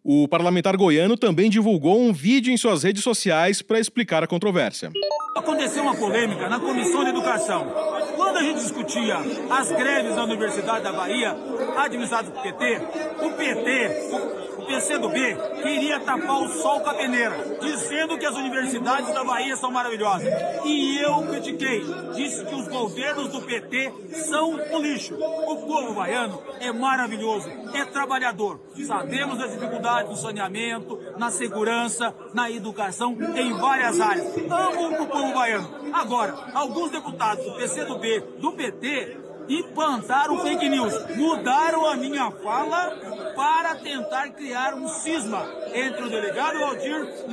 O 0.02 0.28
parlamentar 0.28 0.76
goiano 0.76 1.16
também 1.16 1.49
divulgou 1.49 1.99
um 1.99 2.12
vídeo 2.12 2.52
em 2.52 2.59
suas 2.59 2.83
redes 2.83 3.02
sociais 3.02 3.62
para 3.62 3.80
explicar 3.80 4.23
a 4.23 4.26
controvérsia. 4.26 4.92
Aconteceu 5.35 5.83
uma 5.83 5.94
polêmica 5.94 6.47
na 6.49 6.61
Comissão 6.61 7.04
de 7.04 7.11
Educação. 7.11 7.66
Quando 8.14 8.37
a 8.37 8.42
gente 8.42 8.61
discutia 8.61 9.16
as 9.50 9.73
greves 9.73 10.14
da 10.14 10.25
Universidade 10.25 10.85
da 10.85 10.92
Bahia, 10.92 11.35
administradas 11.76 12.30
pelo 12.30 12.42
PT, 12.42 12.80
o 13.25 13.30
PT, 13.33 14.43
o 14.58 14.66
PCdoB, 14.66 15.37
queria 15.62 16.00
tapar 16.00 16.42
o 16.42 16.49
sol 16.49 16.80
com 16.80 16.90
a 16.90 16.94
peneira, 16.94 17.37
dizendo 17.61 18.18
que 18.18 18.26
as 18.26 18.34
universidades 18.37 19.12
da 19.12 19.25
Bahia 19.25 19.56
são 19.56 19.70
maravilhosas. 19.70 20.28
E 20.64 20.99
eu 20.99 21.23
critiquei, 21.23 21.84
disse 22.14 22.44
que 22.44 22.54
os 22.54 22.68
governos 22.68 23.28
do 23.28 23.42
PT 23.42 23.92
são 24.28 24.52
um 24.52 24.78
lixo. 24.80 25.14
O 25.14 25.56
povo 25.66 25.94
baiano 25.94 26.42
é 26.61 26.73
maravilhoso, 26.73 27.49
é 27.73 27.84
trabalhador. 27.84 28.61
Sabemos 28.87 29.38
das 29.38 29.52
dificuldades 29.52 30.11
no 30.11 30.16
saneamento, 30.16 31.00
na 31.16 31.30
segurança, 31.30 32.14
na 32.32 32.50
educação, 32.50 33.16
em 33.37 33.52
várias 33.52 34.00
áreas. 34.00 34.37
Amo 34.37 35.02
o 35.02 35.06
povo 35.06 35.34
baiano. 35.34 35.68
Agora, 35.92 36.34
alguns 36.54 36.90
deputados 36.90 37.44
do 37.44 37.52
PCdoB, 37.54 38.20
do 38.38 38.52
PT, 38.52 39.23
implantaram 39.48 40.38
fake 40.40 40.68
news, 40.68 40.92
mudaram 41.16 41.86
a 41.86 41.96
minha 41.96 42.30
fala 42.30 42.96
para 43.34 43.74
tentar 43.76 44.30
criar 44.30 44.74
um 44.74 44.88
cisma 44.88 45.46
entre 45.74 46.04
o 46.04 46.10
delegado 46.10 46.58
Valdir, 46.58 47.26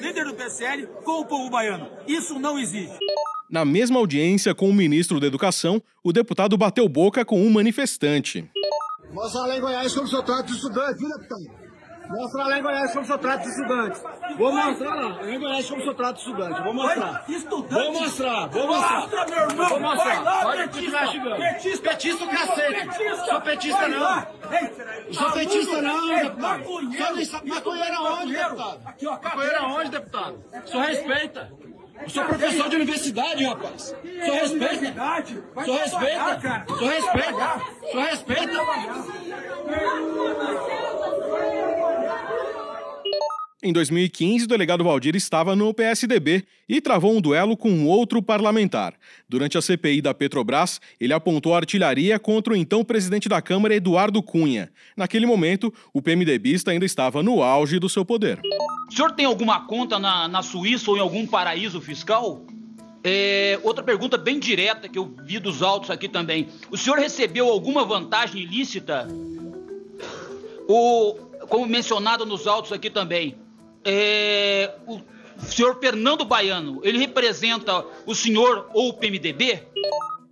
líder 0.00 0.24
do 0.24 0.34
PSL, 0.34 0.86
com 1.04 1.20
o 1.20 1.26
povo 1.26 1.50
baiano. 1.50 1.88
Isso 2.06 2.38
não 2.38 2.58
existe. 2.58 2.98
Na 3.50 3.64
mesma 3.64 3.98
audiência 3.98 4.54
com 4.54 4.68
o 4.68 4.74
ministro 4.74 5.18
da 5.18 5.26
Educação, 5.26 5.82
o 6.04 6.12
deputado 6.12 6.56
bateu 6.56 6.88
boca 6.88 7.24
com 7.24 7.40
um 7.40 7.50
manifestante. 7.50 8.50
Mostra 9.12 9.40
lá 9.40 9.56
em 9.56 9.60
Goiás 9.60 9.94
como 9.94 10.06
de 10.06 10.52
estudante, 10.52 10.98
viu, 10.98 11.08
deputado? 11.08 11.67
Mostra 12.08 12.44
lá 12.44 12.58
em 12.58 12.62
Goiás 12.62 12.92
como 12.92 13.04
sou 13.04 13.18
trato 13.18 13.42
de 13.42 13.48
estudantes. 13.50 14.02
Vou 14.38 14.52
mostrar 14.52 14.94
lá, 14.94 15.30
em 15.30 15.38
Goiás 15.38 15.68
como 15.68 15.82
sou 15.84 15.94
trato 15.94 16.14
de 16.14 16.20
estudante. 16.20 16.62
Vou 16.62 16.74
mostrar. 16.74 17.24
Vou 17.26 17.92
mostrar, 17.92 18.46
vou 18.48 18.66
mostrar. 18.66 19.00
Mostra, 19.00 19.26
meu 19.26 19.38
irmão. 19.50 19.68
Vou 19.68 19.80
mostrar. 19.80 20.14
Vai 20.14 20.24
lá, 20.24 20.42
Pode 20.42 20.56
petista. 20.68 20.78
continuar 20.80 21.06
chegando. 21.08 21.36
Petista. 21.36 21.88
Petista 21.90 22.24
o 22.24 22.28
cacete. 22.28 22.86
Petista. 22.86 23.24
Sou 23.26 23.40
petista 23.40 23.88
não. 23.88 24.26
Ei, 24.50 25.12
Sou 25.14 25.30
petista 25.32 25.82
não, 25.82 26.12
Ei, 26.12 26.22
deputado. 26.24 26.58
maconheiro. 26.58 27.14
Maconheiro 27.44 27.96
aonde, 27.96 28.32
deputado? 28.32 28.80
Aqui, 28.86 29.06
ó, 29.06 29.10
Maconheiro 29.12 29.58
aonde, 29.58 29.90
deputado? 29.90 30.44
Só 30.64 30.78
respeita. 30.80 31.52
Eu 32.00 32.08
sou 32.08 32.24
professor 32.26 32.68
de 32.68 32.76
universidade, 32.76 33.44
rapaz. 33.44 33.82
Só 34.24 34.32
respeita. 34.32 34.94
Só 35.64 35.72
respeita. 35.72 36.64
Só 36.68 36.84
respeita. 36.86 37.62
Só 37.92 38.00
respeita. 38.00 38.64
Em 43.60 43.72
2015, 43.72 44.44
o 44.44 44.46
delegado 44.46 44.84
Valdir 44.84 45.16
estava 45.16 45.56
no 45.56 45.74
PSDB 45.74 46.44
e 46.68 46.80
travou 46.80 47.16
um 47.16 47.20
duelo 47.20 47.56
com 47.56 47.86
outro 47.86 48.22
parlamentar. 48.22 48.94
Durante 49.28 49.58
a 49.58 49.60
CPI 49.60 50.00
da 50.00 50.14
Petrobras, 50.14 50.80
ele 51.00 51.12
apontou 51.12 51.56
artilharia 51.56 52.20
contra 52.20 52.52
o 52.52 52.56
então 52.56 52.84
presidente 52.84 53.28
da 53.28 53.42
Câmara, 53.42 53.74
Eduardo 53.74 54.22
Cunha. 54.22 54.70
Naquele 54.96 55.26
momento, 55.26 55.74
o 55.92 56.00
PMDBista 56.00 56.70
ainda 56.70 56.84
estava 56.84 57.20
no 57.20 57.42
auge 57.42 57.80
do 57.80 57.88
seu 57.88 58.04
poder. 58.04 58.40
O 58.88 58.94
senhor 58.94 59.10
tem 59.10 59.26
alguma 59.26 59.66
conta 59.66 59.98
na, 59.98 60.28
na 60.28 60.40
Suíça 60.40 60.92
ou 60.92 60.96
em 60.96 61.00
algum 61.00 61.26
paraíso 61.26 61.80
fiscal? 61.80 62.46
É, 63.02 63.58
outra 63.64 63.82
pergunta 63.82 64.16
bem 64.16 64.38
direta 64.38 64.88
que 64.88 65.00
eu 65.00 65.12
vi 65.24 65.40
dos 65.40 65.64
autos 65.64 65.90
aqui 65.90 66.08
também. 66.08 66.46
O 66.70 66.76
senhor 66.76 66.96
recebeu 66.96 67.48
alguma 67.48 67.84
vantagem 67.84 68.40
ilícita? 68.40 69.08
O, 70.68 71.14
como 71.48 71.66
mencionado 71.66 72.24
nos 72.24 72.46
autos 72.46 72.70
aqui 72.72 72.88
também, 72.88 73.34
é, 73.84 74.74
o 74.86 75.00
senhor 75.42 75.78
Fernando 75.80 76.24
Baiano, 76.24 76.80
ele 76.84 76.98
representa 76.98 77.84
o 78.06 78.14
senhor 78.14 78.68
ou 78.72 78.90
o 78.90 78.94
PMDB? 78.94 79.62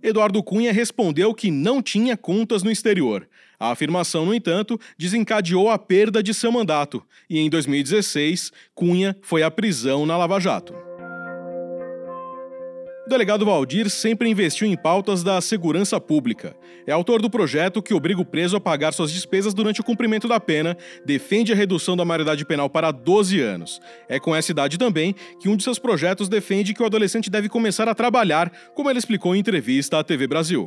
Eduardo 0.01 0.43
Cunha 0.43 0.71
respondeu 0.71 1.33
que 1.33 1.49
não 1.49 1.81
tinha 1.81 2.15
contas 2.15 2.63
no 2.63 2.71
exterior. 2.71 3.27
A 3.59 3.71
afirmação, 3.71 4.25
no 4.25 4.33
entanto, 4.33 4.79
desencadeou 4.97 5.69
a 5.69 5.79
perda 5.79 6.21
de 6.21 6.33
seu 6.33 6.51
mandato 6.51 7.03
e, 7.29 7.39
em 7.39 7.49
2016, 7.49 8.51
Cunha 8.75 9.17
foi 9.21 9.41
à 9.41 9.49
prisão 9.49 10.05
na 10.05 10.15
Lava 10.15 10.39
Jato. 10.39 10.86
O 13.07 13.09
delegado 13.09 13.45
Valdir 13.45 13.89
sempre 13.89 14.29
investiu 14.29 14.67
em 14.67 14.75
pautas 14.75 15.23
da 15.23 15.39
segurança 15.39 15.97
pública. 15.97 16.53
É 16.85 16.91
autor 16.91 17.21
do 17.21 17.29
projeto 17.29 17.81
que 17.81 17.93
obriga 17.93 18.19
o 18.19 18.25
preso 18.25 18.57
a 18.57 18.59
pagar 18.59 18.91
suas 18.91 19.13
despesas 19.13 19.53
durante 19.53 19.79
o 19.79 19.83
cumprimento 19.83 20.27
da 20.27 20.41
pena, 20.41 20.75
defende 21.05 21.53
a 21.53 21.55
redução 21.55 21.95
da 21.95 22.03
maioridade 22.03 22.43
penal 22.43 22.69
para 22.69 22.91
12 22.91 23.39
anos. 23.39 23.79
É 24.09 24.19
com 24.19 24.35
essa 24.35 24.51
idade 24.51 24.77
também 24.77 25.15
que 25.39 25.47
um 25.47 25.55
de 25.55 25.63
seus 25.63 25.79
projetos 25.79 26.27
defende 26.27 26.73
que 26.73 26.83
o 26.83 26.85
adolescente 26.85 27.29
deve 27.29 27.47
começar 27.47 27.87
a 27.87 27.95
trabalhar, 27.95 28.51
como 28.75 28.89
ele 28.89 28.99
explicou 28.99 29.33
em 29.33 29.39
entrevista 29.39 29.97
à 29.97 30.03
TV 30.03 30.27
Brasil. 30.27 30.65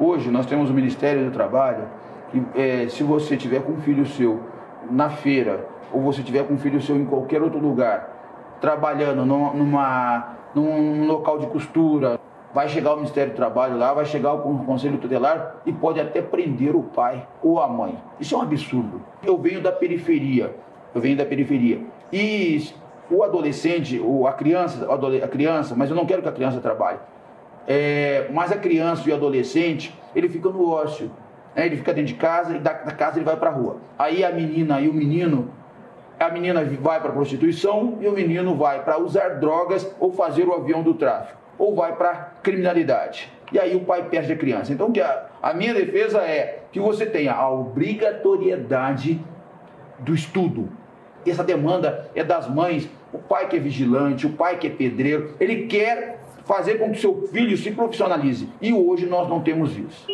Hoje 0.00 0.30
nós 0.30 0.46
temos 0.46 0.70
o 0.70 0.72
Ministério 0.72 1.26
do 1.26 1.32
Trabalho 1.32 1.86
que 2.30 2.42
é, 2.58 2.88
se 2.88 3.02
você 3.02 3.36
tiver 3.36 3.60
com 3.60 3.72
um 3.72 3.82
filho 3.82 4.06
seu 4.06 4.42
na 4.90 5.10
feira 5.10 5.68
ou 5.92 6.00
você 6.00 6.22
tiver 6.22 6.44
com 6.44 6.54
um 6.54 6.58
filho 6.58 6.80
seu 6.80 6.96
em 6.96 7.04
qualquer 7.04 7.42
outro 7.42 7.58
lugar 7.58 8.56
trabalhando 8.58 9.26
numa, 9.26 9.52
numa 9.52 10.43
num 10.54 11.06
local 11.06 11.38
de 11.38 11.46
costura, 11.46 12.20
vai 12.54 12.68
chegar 12.68 12.92
o 12.92 12.96
Ministério 12.96 13.32
do 13.32 13.36
Trabalho 13.36 13.76
lá, 13.76 13.92
vai 13.92 14.04
chegar 14.04 14.32
o 14.32 14.64
Conselho 14.64 14.98
Tutelar 14.98 15.56
e 15.66 15.72
pode 15.72 16.00
até 16.00 16.22
prender 16.22 16.76
o 16.76 16.82
pai 16.82 17.26
ou 17.42 17.60
a 17.60 17.66
mãe. 17.66 17.98
Isso 18.20 18.34
é 18.34 18.38
um 18.38 18.42
absurdo. 18.42 19.02
Eu 19.22 19.36
venho 19.36 19.60
da 19.60 19.72
periferia, 19.72 20.54
eu 20.94 21.00
venho 21.00 21.16
da 21.16 21.24
periferia. 21.24 21.80
E 22.12 22.62
o 23.10 23.24
adolescente, 23.24 23.98
ou 23.98 24.26
a 24.26 24.32
criança, 24.32 24.86
a 25.22 25.28
criança, 25.28 25.74
mas 25.76 25.90
eu 25.90 25.96
não 25.96 26.06
quero 26.06 26.22
que 26.22 26.28
a 26.28 26.32
criança 26.32 26.60
trabalhe. 26.60 26.98
É, 27.66 28.28
mas 28.32 28.52
a 28.52 28.56
criança 28.56 29.08
e 29.08 29.12
o 29.12 29.16
adolescente, 29.16 29.98
ele 30.14 30.28
fica 30.28 30.48
no 30.48 30.70
ócio. 30.70 31.10
Né? 31.56 31.66
Ele 31.66 31.76
fica 31.76 31.92
dentro 31.92 32.12
de 32.12 32.18
casa 32.18 32.56
e 32.56 32.58
da, 32.60 32.72
da 32.72 32.92
casa 32.92 33.18
ele 33.18 33.24
vai 33.24 33.36
para 33.36 33.50
a 33.50 33.52
rua. 33.52 33.78
Aí 33.98 34.24
a 34.24 34.30
menina 34.30 34.80
e 34.80 34.88
o 34.88 34.94
menino 34.94 35.50
a 36.18 36.30
menina 36.30 36.64
vai 36.80 37.00
para 37.00 37.10
a 37.10 37.12
prostituição 37.12 37.98
e 38.00 38.06
o 38.06 38.12
menino 38.12 38.54
vai 38.56 38.82
para 38.84 38.98
usar 38.98 39.40
drogas 39.40 39.90
ou 39.98 40.12
fazer 40.12 40.46
o 40.46 40.54
avião 40.54 40.82
do 40.82 40.94
tráfico, 40.94 41.38
ou 41.58 41.74
vai 41.74 41.94
para 41.96 42.32
criminalidade. 42.42 43.32
E 43.52 43.58
aí 43.58 43.76
o 43.76 43.80
pai 43.80 44.08
perde 44.08 44.32
a 44.32 44.36
criança. 44.36 44.72
Então 44.72 44.92
a, 45.02 45.50
a 45.50 45.54
minha 45.54 45.74
defesa 45.74 46.18
é 46.18 46.62
que 46.72 46.80
você 46.80 47.06
tenha 47.06 47.32
a 47.32 47.50
obrigatoriedade 47.50 49.20
do 49.98 50.14
estudo. 50.14 50.68
Essa 51.26 51.44
demanda 51.44 52.10
é 52.14 52.22
das 52.22 52.48
mães, 52.48 52.88
o 53.12 53.18
pai 53.18 53.48
que 53.48 53.56
é 53.56 53.60
vigilante, 53.60 54.26
o 54.26 54.32
pai 54.32 54.58
que 54.58 54.66
é 54.66 54.70
pedreiro, 54.70 55.34
ele 55.40 55.66
quer 55.66 56.20
fazer 56.44 56.78
com 56.78 56.90
que 56.90 57.00
seu 57.00 57.26
filho 57.28 57.56
se 57.56 57.70
profissionalize. 57.70 58.48
E 58.60 58.72
hoje 58.72 59.06
nós 59.06 59.28
não 59.28 59.40
temos 59.40 59.76
isso. 59.76 60.06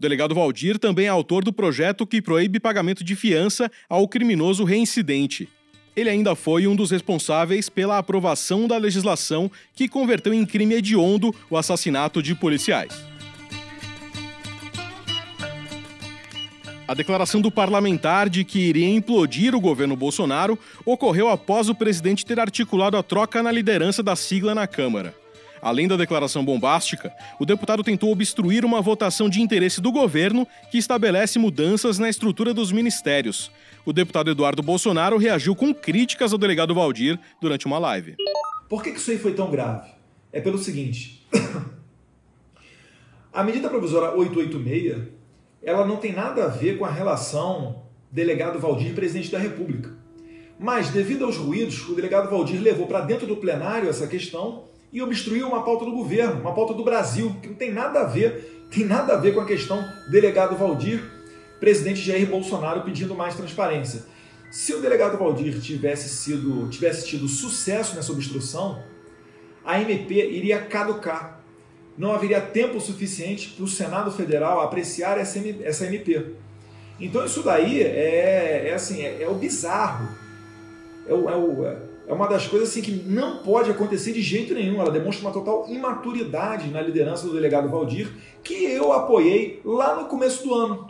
O 0.00 0.02
delegado 0.02 0.34
Valdir 0.34 0.78
também 0.78 1.04
é 1.04 1.08
autor 1.10 1.44
do 1.44 1.52
projeto 1.52 2.06
que 2.06 2.22
proíbe 2.22 2.58
pagamento 2.58 3.04
de 3.04 3.14
fiança 3.14 3.70
ao 3.86 4.08
criminoso 4.08 4.64
reincidente. 4.64 5.46
Ele 5.94 6.08
ainda 6.08 6.34
foi 6.34 6.66
um 6.66 6.74
dos 6.74 6.90
responsáveis 6.90 7.68
pela 7.68 7.98
aprovação 7.98 8.66
da 8.66 8.78
legislação 8.78 9.50
que 9.74 9.86
converteu 9.86 10.32
em 10.32 10.46
crime 10.46 10.76
hediondo 10.76 11.34
o 11.50 11.56
assassinato 11.58 12.22
de 12.22 12.34
policiais. 12.34 12.94
A 16.88 16.94
declaração 16.94 17.42
do 17.42 17.50
parlamentar 17.50 18.30
de 18.30 18.42
que 18.42 18.58
iria 18.58 18.88
implodir 18.88 19.54
o 19.54 19.60
governo 19.60 19.94
Bolsonaro 19.96 20.58
ocorreu 20.86 21.28
após 21.28 21.68
o 21.68 21.74
presidente 21.74 22.24
ter 22.24 22.40
articulado 22.40 22.96
a 22.96 23.02
troca 23.02 23.42
na 23.42 23.52
liderança 23.52 24.02
da 24.02 24.16
sigla 24.16 24.54
na 24.54 24.66
Câmara. 24.66 25.14
Além 25.62 25.86
da 25.86 25.96
declaração 25.96 26.44
bombástica, 26.44 27.12
o 27.38 27.44
deputado 27.44 27.84
tentou 27.84 28.10
obstruir 28.10 28.64
uma 28.64 28.80
votação 28.80 29.28
de 29.28 29.42
interesse 29.42 29.80
do 29.80 29.92
governo 29.92 30.46
que 30.70 30.78
estabelece 30.78 31.38
mudanças 31.38 31.98
na 31.98 32.08
estrutura 32.08 32.54
dos 32.54 32.72
ministérios. 32.72 33.50
O 33.84 33.92
deputado 33.92 34.30
Eduardo 34.30 34.62
Bolsonaro 34.62 35.18
reagiu 35.18 35.54
com 35.54 35.74
críticas 35.74 36.32
ao 36.32 36.38
delegado 36.38 36.74
Valdir 36.74 37.18
durante 37.40 37.66
uma 37.66 37.78
live. 37.78 38.16
Por 38.68 38.82
que 38.82 38.90
isso 38.90 39.10
aí 39.10 39.18
foi 39.18 39.34
tão 39.34 39.50
grave? 39.50 39.90
É 40.32 40.40
pelo 40.40 40.58
seguinte: 40.58 41.26
a 43.32 43.42
medida 43.42 43.68
provisória 43.68 44.16
886 44.16 45.08
ela 45.62 45.86
não 45.86 45.98
tem 45.98 46.12
nada 46.12 46.44
a 46.44 46.48
ver 46.48 46.78
com 46.78 46.86
a 46.86 46.90
relação 46.90 47.82
delegado 48.10 48.58
Valdir 48.58 48.94
presidente 48.94 49.30
da 49.30 49.38
República. 49.38 49.94
Mas, 50.58 50.90
devido 50.90 51.24
aos 51.24 51.36
ruídos, 51.36 51.88
o 51.88 51.94
delegado 51.94 52.30
Valdir 52.30 52.60
levou 52.60 52.86
para 52.86 53.00
dentro 53.00 53.26
do 53.26 53.36
plenário 53.36 53.88
essa 53.88 54.06
questão 54.06 54.69
e 54.92 55.00
obstruiu 55.00 55.46
uma 55.48 55.62
pauta 55.62 55.84
do 55.84 55.92
governo, 55.92 56.40
uma 56.40 56.54
pauta 56.54 56.74
do 56.74 56.84
Brasil, 56.84 57.36
que 57.40 57.48
não 57.48 57.54
tem 57.54 57.72
nada 57.72 58.00
a 58.00 58.04
ver, 58.04 58.66
tem 58.70 58.84
nada 58.84 59.14
a 59.14 59.16
ver 59.16 59.34
com 59.34 59.40
a 59.40 59.44
questão 59.44 59.84
delegado 60.10 60.56
Valdir, 60.56 61.02
presidente 61.58 62.00
Jair 62.00 62.26
Bolsonaro 62.26 62.82
pedindo 62.82 63.14
mais 63.14 63.34
transparência. 63.34 64.04
Se 64.50 64.74
o 64.74 64.80
delegado 64.80 65.16
Valdir 65.16 65.60
tivesse 65.60 66.08
sido 66.08 66.68
tivesse 66.68 67.06
tido 67.06 67.28
sucesso 67.28 67.94
nessa 67.94 68.10
obstrução, 68.10 68.82
a 69.64 69.80
MP 69.80 70.14
iria 70.14 70.60
caducar. 70.60 71.40
Não 71.96 72.12
haveria 72.12 72.40
tempo 72.40 72.80
suficiente 72.80 73.50
para 73.50 73.64
o 73.64 73.68
Senado 73.68 74.10
Federal 74.10 74.60
apreciar 74.60 75.18
essa 75.18 75.86
MP. 75.86 76.34
Então 76.98 77.24
isso 77.24 77.42
daí 77.42 77.82
é, 77.82 78.68
é 78.68 78.74
assim, 78.74 79.02
é, 79.02 79.22
é, 79.22 79.28
o 79.28 79.34
bizarro. 79.34 80.08
É, 81.06 81.14
o, 81.14 81.28
é, 81.28 81.36
o, 81.36 81.89
é 82.10 82.12
uma 82.12 82.26
das 82.26 82.48
coisas 82.48 82.70
assim, 82.70 82.82
que 82.82 82.90
não 82.90 83.36
pode 83.38 83.70
acontecer 83.70 84.12
de 84.12 84.20
jeito 84.20 84.52
nenhum. 84.52 84.80
Ela 84.80 84.90
demonstra 84.90 85.24
uma 85.24 85.32
total 85.32 85.64
imaturidade 85.68 86.68
na 86.68 86.82
liderança 86.82 87.24
do 87.24 87.32
delegado 87.32 87.68
Valdir, 87.68 88.10
que 88.42 88.64
eu 88.64 88.92
apoiei 88.92 89.60
lá 89.64 89.94
no 89.94 90.08
começo 90.08 90.42
do 90.42 90.52
ano. 90.52 90.84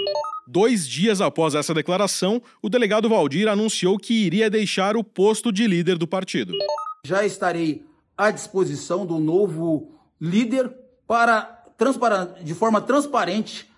Dois 0.47 0.89
dias 0.89 1.21
após 1.21 1.55
essa 1.55 1.75
declaração, 1.75 2.41
o 2.63 2.71
delegado 2.71 3.07
Valdir 3.07 3.49
anunciou 3.49 3.99
que 3.99 4.15
iria 4.15 4.49
deixar 4.49 4.97
o 4.97 5.05
posto 5.05 5.53
de 5.53 5.67
líder 5.67 5.99
do 5.99 6.07
partido. 6.07 6.55
Já 7.05 7.23
estarei 7.23 7.85
à 8.17 8.31
disposição 8.31 9.05
do 9.05 9.19
novo 9.19 9.93
líder 10.19 10.75
para, 11.07 11.65
de 12.43 12.55
forma 12.55 12.81
transparente, 12.81 13.70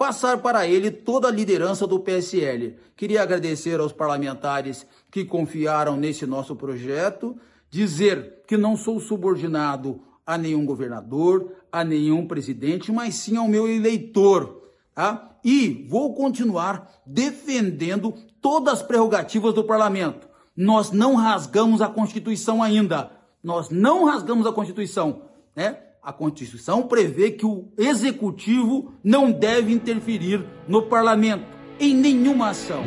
passar 0.00 0.38
para 0.38 0.66
ele 0.66 0.90
toda 0.90 1.28
a 1.28 1.30
liderança 1.30 1.86
do 1.86 2.00
PSL. 2.00 2.74
Queria 2.96 3.20
agradecer 3.22 3.78
aos 3.78 3.92
parlamentares 3.92 4.86
que 5.10 5.26
confiaram 5.26 5.94
nesse 5.94 6.24
nosso 6.24 6.56
projeto, 6.56 7.36
dizer 7.68 8.42
que 8.46 8.56
não 8.56 8.78
sou 8.78 8.98
subordinado 8.98 10.00
a 10.24 10.38
nenhum 10.38 10.64
governador, 10.64 11.52
a 11.70 11.84
nenhum 11.84 12.26
presidente, 12.26 12.90
mas 12.90 13.16
sim 13.16 13.36
ao 13.36 13.46
meu 13.46 13.68
eleitor. 13.68 14.72
Tá? 14.94 15.36
E 15.44 15.86
vou 15.86 16.14
continuar 16.14 16.90
defendendo 17.04 18.14
todas 18.40 18.80
as 18.80 18.82
prerrogativas 18.82 19.52
do 19.52 19.64
parlamento. 19.64 20.26
Nós 20.56 20.90
não 20.90 21.14
rasgamos 21.14 21.82
a 21.82 21.88
Constituição 21.88 22.62
ainda. 22.62 23.10
Nós 23.44 23.68
não 23.68 24.06
rasgamos 24.06 24.46
a 24.46 24.52
Constituição. 24.52 25.24
Né? 25.54 25.76
A 26.02 26.14
Constituição 26.14 26.84
prevê 26.84 27.30
que 27.30 27.44
o 27.44 27.68
executivo 27.76 28.94
não 29.04 29.30
deve 29.30 29.70
interferir 29.70 30.42
no 30.66 30.80
parlamento 30.82 31.44
em 31.78 31.94
nenhuma 31.94 32.48
ação. 32.48 32.82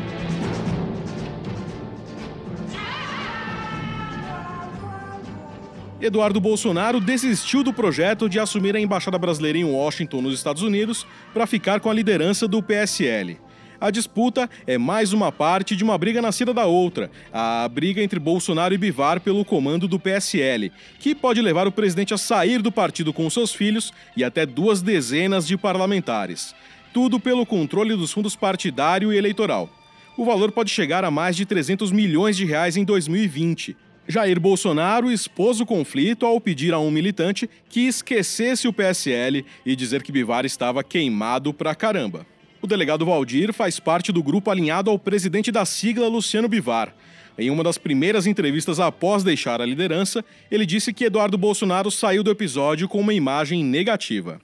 Eduardo 6.02 6.42
Bolsonaro 6.42 7.00
desistiu 7.00 7.64
do 7.64 7.72
projeto 7.72 8.28
de 8.28 8.40
assumir 8.40 8.76
a 8.76 8.80
embaixada 8.80 9.18
brasileira 9.20 9.60
em 9.60 9.64
Washington, 9.64 10.22
nos 10.24 10.34
Estados 10.34 10.64
Unidos, 10.64 11.06
para 11.36 11.46
ficar 11.46 11.80
com 11.80 11.92
a 11.92 11.94
liderança 11.94 12.48
do 12.48 12.64
PSL. 12.64 13.40
A 13.84 13.92
disputa 13.92 14.50
é 14.66 14.78
mais 14.78 15.12
uma 15.12 15.30
parte 15.30 15.76
de 15.76 15.84
uma 15.84 15.98
briga 15.98 16.22
nascida 16.22 16.54
da 16.54 16.66
outra, 16.66 17.12
a 17.34 17.68
briga 17.68 18.02
entre 18.02 18.18
Bolsonaro 18.18 18.74
e 18.74 18.78
Bivar 18.78 19.20
pelo 19.20 19.44
comando 19.44 19.90
do 19.90 20.00
PSL, 20.00 20.72
que 21.02 21.14
pode 21.14 21.42
levar 21.42 21.68
o 21.68 21.72
presidente 21.72 22.14
a 22.14 22.18
sair 22.18 22.62
do 22.62 22.72
partido 22.72 23.12
com 23.12 23.30
seus 23.30 23.52
filhos 23.52 23.92
e 24.16 24.24
até 24.24 24.46
duas 24.46 24.82
dezenas 24.82 25.46
de 25.46 25.58
parlamentares. 25.58 26.56
Tudo 26.94 27.20
pelo 27.20 27.46
controle 27.46 27.94
dos 27.94 28.14
fundos 28.14 28.38
partidário 28.38 29.12
e 29.12 29.18
eleitoral. 29.18 29.70
O 30.16 30.24
valor 30.24 30.54
pode 30.54 30.70
chegar 30.70 31.04
a 31.04 31.12
mais 31.12 31.36
de 31.36 31.46
300 31.46 31.92
milhões 31.92 32.38
de 32.38 32.46
reais 32.46 32.78
em 32.78 32.86
2020. 32.86 33.76
Jair 34.08 34.40
Bolsonaro 34.40 35.12
expôs 35.12 35.60
o 35.60 35.66
conflito 35.66 36.26
ao 36.26 36.40
pedir 36.40 36.74
a 36.74 36.80
um 36.80 36.90
militante 36.90 37.50
que 37.68 37.82
esquecesse 37.82 38.66
o 38.66 38.72
PSL 38.72 39.46
e 39.66 39.76
dizer 39.76 40.04
que 40.04 40.12
Bivar 40.14 40.46
estava 40.46 40.82
queimado 40.86 41.54
pra 41.54 41.76
caramba. 41.76 42.26
O 42.64 42.68
delegado 42.68 43.06
Valdir 43.06 43.52
faz 43.52 43.78
parte 43.78 44.10
do 44.10 44.24
grupo 44.24 44.50
alinhado 44.50 44.90
ao 44.90 44.98
presidente 44.98 45.52
da 45.52 45.66
sigla, 45.66 46.08
Luciano 46.08 46.48
Bivar. 46.48 46.96
Em 47.38 47.50
uma 47.50 47.62
das 47.62 47.78
primeiras 47.78 48.26
entrevistas 48.26 48.80
após 48.80 49.22
deixar 49.22 49.60
a 49.60 49.66
liderança, 49.66 50.24
ele 50.50 50.66
disse 50.66 50.94
que 50.94 51.04
Eduardo 51.04 51.38
Bolsonaro 51.38 51.92
saiu 51.92 52.24
do 52.24 52.32
episódio 52.32 52.88
com 52.88 53.02
uma 53.02 53.14
imagem 53.14 53.66
negativa. 53.66 54.40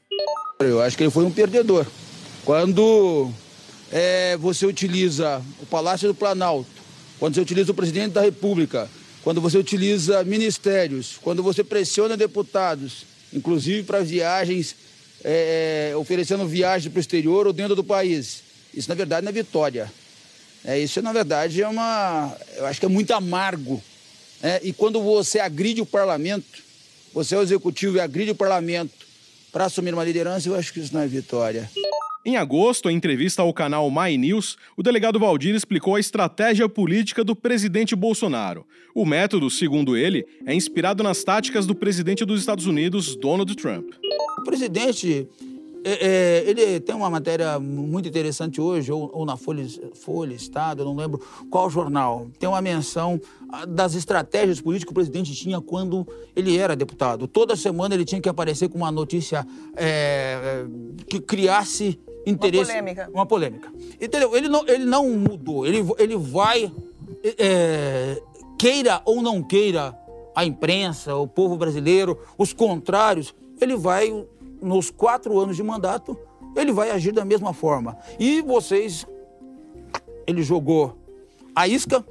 Eu 0.59 0.81
acho 0.81 0.97
que 0.97 1.03
ele 1.03 1.09
foi 1.09 1.23
um 1.23 1.31
perdedor. 1.31 1.85
Quando 2.43 3.31
é, 3.89 4.35
você 4.35 4.65
utiliza 4.65 5.41
o 5.61 5.65
Palácio 5.65 6.09
do 6.09 6.13
Planalto, 6.13 6.69
quando 7.19 7.35
você 7.35 7.39
utiliza 7.39 7.71
o 7.71 7.75
presidente 7.75 8.11
da 8.11 8.21
República, 8.21 8.89
quando 9.23 9.39
você 9.39 9.57
utiliza 9.57 10.25
ministérios, 10.25 11.17
quando 11.21 11.41
você 11.41 11.63
pressiona 11.63 12.17
deputados, 12.17 13.05
inclusive 13.33 13.83
para 13.83 14.01
viagens 14.01 14.75
é, 15.23 15.91
é, 15.91 15.95
oferecendo 15.95 16.45
viagem 16.45 16.91
para 16.91 16.97
o 16.97 17.01
exterior 17.01 17.47
ou 17.47 17.53
dentro 17.53 17.75
do 17.75 17.83
país. 17.83 18.43
Isso, 18.73 18.89
na 18.89 18.95
verdade, 18.95 19.23
não 19.23 19.29
é 19.29 19.33
vitória. 19.33 19.91
É, 20.63 20.77
isso, 20.79 21.01
na 21.01 21.13
verdade, 21.13 21.61
é 21.61 21.67
uma. 21.67 22.35
Eu 22.57 22.65
acho 22.65 22.79
que 22.79 22.85
é 22.85 22.89
muito 22.89 23.13
amargo. 23.13 23.81
É, 24.41 24.61
e 24.63 24.71
quando 24.71 25.01
você 25.01 25.39
agride 25.39 25.81
o 25.81 25.85
parlamento, 25.85 26.63
você 27.13 27.35
é 27.35 27.37
o 27.37 27.41
executivo 27.41 27.97
e 27.97 27.99
agride 27.99 28.31
o 28.31 28.35
parlamento 28.35 29.07
para 29.51 29.65
assumir 29.65 29.93
uma 29.93 30.03
liderança, 30.03 30.47
eu 30.47 30.55
acho 30.55 30.71
que 30.71 30.79
isso 30.79 30.93
não 30.93 31.01
é 31.01 31.07
vitória. 31.07 31.69
Em 32.25 32.35
agosto, 32.35 32.89
em 32.89 32.95
entrevista 32.95 33.41
ao 33.41 33.53
canal 33.53 33.89
My 33.89 34.17
News, 34.17 34.57
o 34.77 34.83
delegado 34.83 35.19
Valdir 35.19 35.55
explicou 35.55 35.95
a 35.95 35.99
estratégia 35.99 36.67
política 36.67 37.23
do 37.23 37.35
presidente 37.35 37.95
Bolsonaro. 37.95 38.67
O 38.93 39.05
método, 39.05 39.49
segundo 39.49 39.95
ele, 39.95 40.25
é 40.45 40.53
inspirado 40.53 41.01
nas 41.01 41.23
táticas 41.23 41.65
do 41.65 41.73
presidente 41.73 42.25
dos 42.25 42.41
Estados 42.41 42.65
Unidos, 42.65 43.15
Donald 43.15 43.55
Trump. 43.55 43.93
O 44.39 44.43
presidente 44.43 45.27
é, 45.83 46.07
é, 46.07 46.49
ele 46.49 46.79
tem 46.79 46.95
uma 46.95 47.09
matéria 47.09 47.59
muito 47.59 48.07
interessante 48.07 48.59
hoje, 48.59 48.91
ou, 48.91 49.09
ou, 49.13 49.25
na 49.25 49.35
Folha, 49.35 49.65
Folha 49.93 50.33
Estado, 50.33 50.83
não 50.83 50.95
lembro 50.95 51.21
qual 51.49 51.69
jornal. 51.69 52.27
Tem 52.39 52.47
uma 52.47 52.61
menção 52.61 53.19
ah, 53.49 53.65
das 53.65 53.95
estratégias 53.95 54.61
políticas 54.61 54.87
que 54.87 54.91
o 54.91 54.93
presidente 54.93 55.33
tinha 55.33 55.59
quando 55.59 56.07
ele 56.35 56.57
era 56.57 56.75
deputado. 56.75 57.27
Toda 57.27 57.55
semana 57.55 57.95
ele 57.95 58.05
tinha 58.05 58.21
que 58.21 58.29
aparecer 58.29 58.69
com 58.69 58.77
uma 58.77 58.91
notícia 58.91 59.45
é, 59.75 60.65
que 61.07 61.19
criasse 61.19 61.99
interesse. 62.25 62.71
Uma 62.71 62.79
polêmica. 62.79 63.09
Uma 63.13 63.25
polêmica. 63.25 63.73
Entendeu? 63.99 64.35
Ele 64.35 64.47
não, 64.47 64.67
ele 64.67 64.85
não 64.85 65.09
mudou. 65.09 65.65
Ele, 65.65 65.85
ele 65.97 66.17
vai, 66.17 66.71
é, 67.23 68.21
queira 68.57 69.01
ou 69.05 69.21
não 69.21 69.41
queira, 69.43 69.97
a 70.35 70.45
imprensa, 70.45 71.15
o 71.15 71.27
povo 71.27 71.57
brasileiro, 71.57 72.17
os 72.37 72.53
contrários, 72.53 73.33
ele 73.61 73.75
vai, 73.75 74.25
nos 74.61 74.89
quatro 74.89 75.37
anos 75.39 75.55
de 75.55 75.63
mandato, 75.63 76.17
ele 76.55 76.71
vai 76.71 76.91
agir 76.91 77.11
da 77.11 77.25
mesma 77.25 77.53
forma. 77.53 77.97
E 78.19 78.41
vocês, 78.41 79.05
ele 80.25 80.41
jogou 80.43 80.97
a 81.55 81.67
isca 81.67 82.05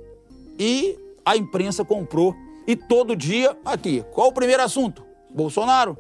e 0.59 0.99
a 1.25 1.37
imprensa 1.37 1.85
comprou. 1.85 2.35
E 2.67 2.77
todo 2.77 3.17
dia, 3.17 3.57
aqui, 3.65 4.05
qual 4.13 4.29
o 4.29 4.33
primeiro 4.33 4.63
assunto? 4.63 5.05
Bolsonaro. 5.31 5.97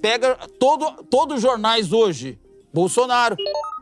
Pega 0.00 0.36
todo, 0.58 1.04
todos 1.04 1.36
os 1.36 1.42
jornais 1.42 1.92
hoje, 1.92 2.38
Bolsonaro. 2.72 3.36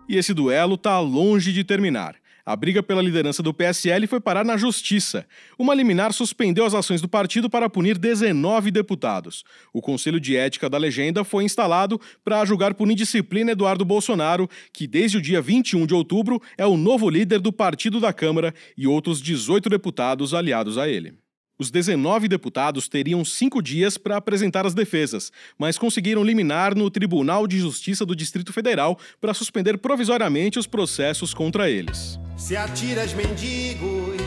E 0.09 0.17
esse 0.17 0.33
duelo 0.33 0.75
está 0.75 0.99
longe 1.01 1.53
de 1.53 1.65
terminar. 1.65 2.17
A 2.47 2.55
briga 2.55 2.83
pela 2.83 3.01
liderança 3.01 3.43
do 3.43 3.55
PSL 3.55 4.07
foi 4.07 4.21
parar 4.21 4.45
na 4.45 4.59
justiça. 4.59 5.27
Uma 5.59 5.75
liminar 5.75 6.13
suspendeu 6.13 6.67
as 6.67 6.75
ações 6.75 7.01
do 7.01 7.09
partido 7.09 7.49
para 7.49 7.71
punir 7.71 7.97
19 7.97 8.71
deputados. 8.71 9.45
O 9.73 9.81
Conselho 9.81 10.21
de 10.21 10.37
Ética 10.37 10.69
da 10.69 10.77
Legenda 10.77 11.25
foi 11.25 11.45
instalado 11.45 11.99
para 12.23 12.45
julgar 12.45 12.75
por 12.75 12.91
indisciplina 12.91 13.53
Eduardo 13.53 13.83
Bolsonaro, 13.83 14.47
que 14.75 14.87
desde 14.87 15.17
o 15.17 15.23
dia 15.23 15.41
21 15.41 15.87
de 15.87 15.95
outubro 15.95 16.39
é 16.59 16.67
o 16.67 16.77
novo 16.77 17.09
líder 17.09 17.41
do 17.41 17.51
partido 17.51 17.99
da 17.99 18.13
Câmara 18.13 18.55
e 18.77 18.87
outros 18.87 19.23
18 19.23 19.71
deputados 19.71 20.35
aliados 20.35 20.77
a 20.77 20.87
ele. 20.87 21.24
Os 21.57 21.71
19 21.71 22.27
deputados 22.27 22.89
teriam 22.89 23.25
cinco 23.25 23.63
dias 23.63 23.97
para 23.97 24.17
apresentar 24.17 24.67
as 24.67 24.75
defesas, 24.75 25.31
mas 25.57 25.79
conseguiram 25.79 26.25
liminar 26.25 26.75
no 26.75 26.91
Tribunal 26.91 27.47
de 27.47 27.61
Justiça 27.61 28.05
do 28.05 28.17
Distrito 28.17 28.53
Federal 28.53 28.99
para 29.21 29.33
suspender 29.33 29.79
provisoriamente 29.79 30.59
os 30.59 30.67
processos 30.67 31.33
contra 31.33 31.71
eles. 31.71 32.19
Se 32.37 32.57
atiras 32.57 33.15
mendigos 33.15 34.21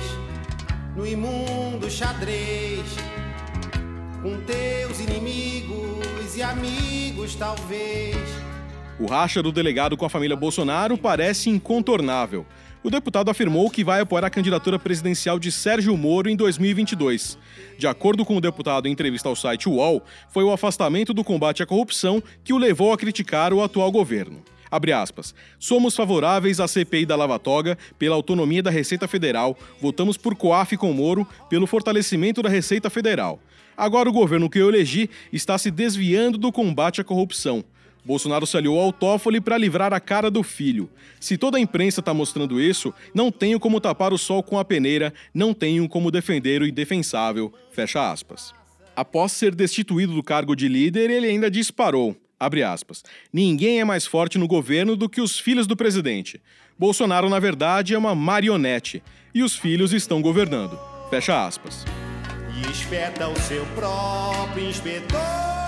no 0.96 1.06
imundo 1.06 1.90
xadrez, 1.90 2.86
com 4.24 4.40
teus 4.46 5.02
inimigos 5.02 6.38
e 6.38 6.42
amigos, 6.42 7.36
talvez. 7.36 8.16
O 9.00 9.06
racha 9.06 9.44
do 9.44 9.52
delegado 9.52 9.98
com 9.98 10.06
a 10.06 10.10
família 10.10 10.36
Bolsonaro 10.36 10.98
parece 10.98 11.50
incontornável 11.50 12.48
o 12.84 12.90
deputado 12.90 13.30
afirmou 13.30 13.70
que 13.70 13.84
vai 13.84 14.02
apoiar 14.02 14.26
a 14.26 14.30
candidatura 14.30 14.78
presidencial 14.78 15.40
de 15.40 15.52
Sérgio 15.52 15.96
Moro 15.98 16.30
em 16.30 16.36
2022. 16.36 17.38
De 17.78 17.88
acordo 17.88 18.24
com 18.24 18.38
o 18.38 18.42
deputado 18.42 18.88
em 18.88 18.92
entrevista 18.92 19.30
ao 19.30 19.36
site 19.36 19.68
UOL, 19.68 20.04
foi 20.30 20.44
o 20.44 20.52
afastamento 20.52 21.13
do 21.13 21.24
combate 21.24 21.63
à 21.63 21.66
corrupção 21.66 22.22
que 22.44 22.54
o 22.54 22.58
levou 22.58 22.94
a 22.94 22.98
criticar 22.98 23.54
o 23.54 23.62
atual 23.62 23.92
governo. 23.92 24.42
Aspas. 24.96 25.34
Somos 25.58 25.96
favoráveis 25.96 26.60
à 26.60 26.68
CPI 26.68 27.06
da 27.06 27.16
Lava 27.16 27.40
Toga 27.40 27.78
pela 27.98 28.16
autonomia 28.16 28.62
da 28.62 28.70
Receita 28.70 29.08
Federal, 29.08 29.58
votamos 29.82 30.18
por 30.18 30.36
COAF 30.36 30.76
com 30.76 30.92
Moro 30.92 31.26
pelo 31.50 31.66
fortalecimento 31.66 32.42
da 32.42 32.50
Receita 32.50 32.90
Federal. 32.90 33.40
Agora 33.78 34.10
o 34.10 34.13
governo 34.13 34.50
que 34.50 34.60
eu 34.60 34.70
elegi 34.70 35.10
está 35.32 35.58
se 35.58 35.70
desviando 35.72 36.38
do 36.38 36.52
combate 36.52 37.00
à 37.00 37.04
corrupção. 37.04 37.63
Bolsonaro 38.08 38.48
se 38.48 38.56
aliou 38.56 38.80
ao 38.80 38.93
Toffoli 38.93 39.41
para 39.41 39.58
livrar 39.58 39.93
a 39.93 40.00
cara 40.00 40.32
do 40.32 40.41
filho. 40.41 40.89
Se 41.20 41.38
toda 41.38 41.58
a 41.58 41.60
imprensa 41.60 42.00
está 42.00 42.13
mostrando 42.13 42.62
isso, 42.62 42.93
não 43.13 43.30
tenho 43.30 43.60
como 43.60 43.82
tapar 43.82 44.13
o 44.13 44.17
sol 44.17 44.41
com 44.41 44.58
a 44.58 44.63
peneira, 44.63 45.13
não 45.34 45.54
tenho 45.54 45.89
como 45.89 46.10
defender 46.10 46.62
o 46.62 46.65
indefensável. 46.65 47.54
Fecha 47.70 48.10
aspas. 48.10 48.54
Após 48.96 49.34
ser 49.34 49.54
destituído 49.54 50.13
do 50.13 50.24
cargo 50.24 50.56
de 50.56 50.70
líder, 50.70 51.10
ele 51.10 51.28
ainda 51.28 51.52
disparou. 51.52 52.15
Abre 52.39 52.63
aspas. 52.63 53.04
Ninguém 53.32 53.82
é 53.82 53.84
mais 53.84 54.08
forte 54.08 54.38
no 54.38 54.48
governo 54.48 54.96
do 54.96 55.10
que 55.10 55.20
os 55.20 55.38
filhos 55.38 55.67
do 55.67 55.76
presidente. 55.76 56.39
Bolsonaro, 56.80 57.28
na 57.28 57.39
verdade, 57.39 57.93
é 57.93 57.98
uma 57.98 58.15
marionete. 58.15 59.04
E 59.36 59.43
os 59.43 59.54
filhos 59.54 59.91
estão 59.91 60.22
governando. 60.22 60.80
Fecha 61.10 61.46
aspas. 61.46 61.84
E 62.56 62.72
espeta 62.72 63.28
o 63.28 63.38
seu 63.41 63.65
próprio 63.76 64.70
inspetor. 64.70 65.66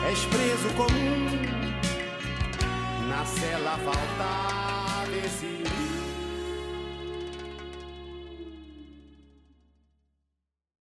És 0.08 0.20
preso 0.26 0.70
comum 0.76 1.26
na 3.10 3.26
cela 3.26 3.76
faltar. 3.80 4.59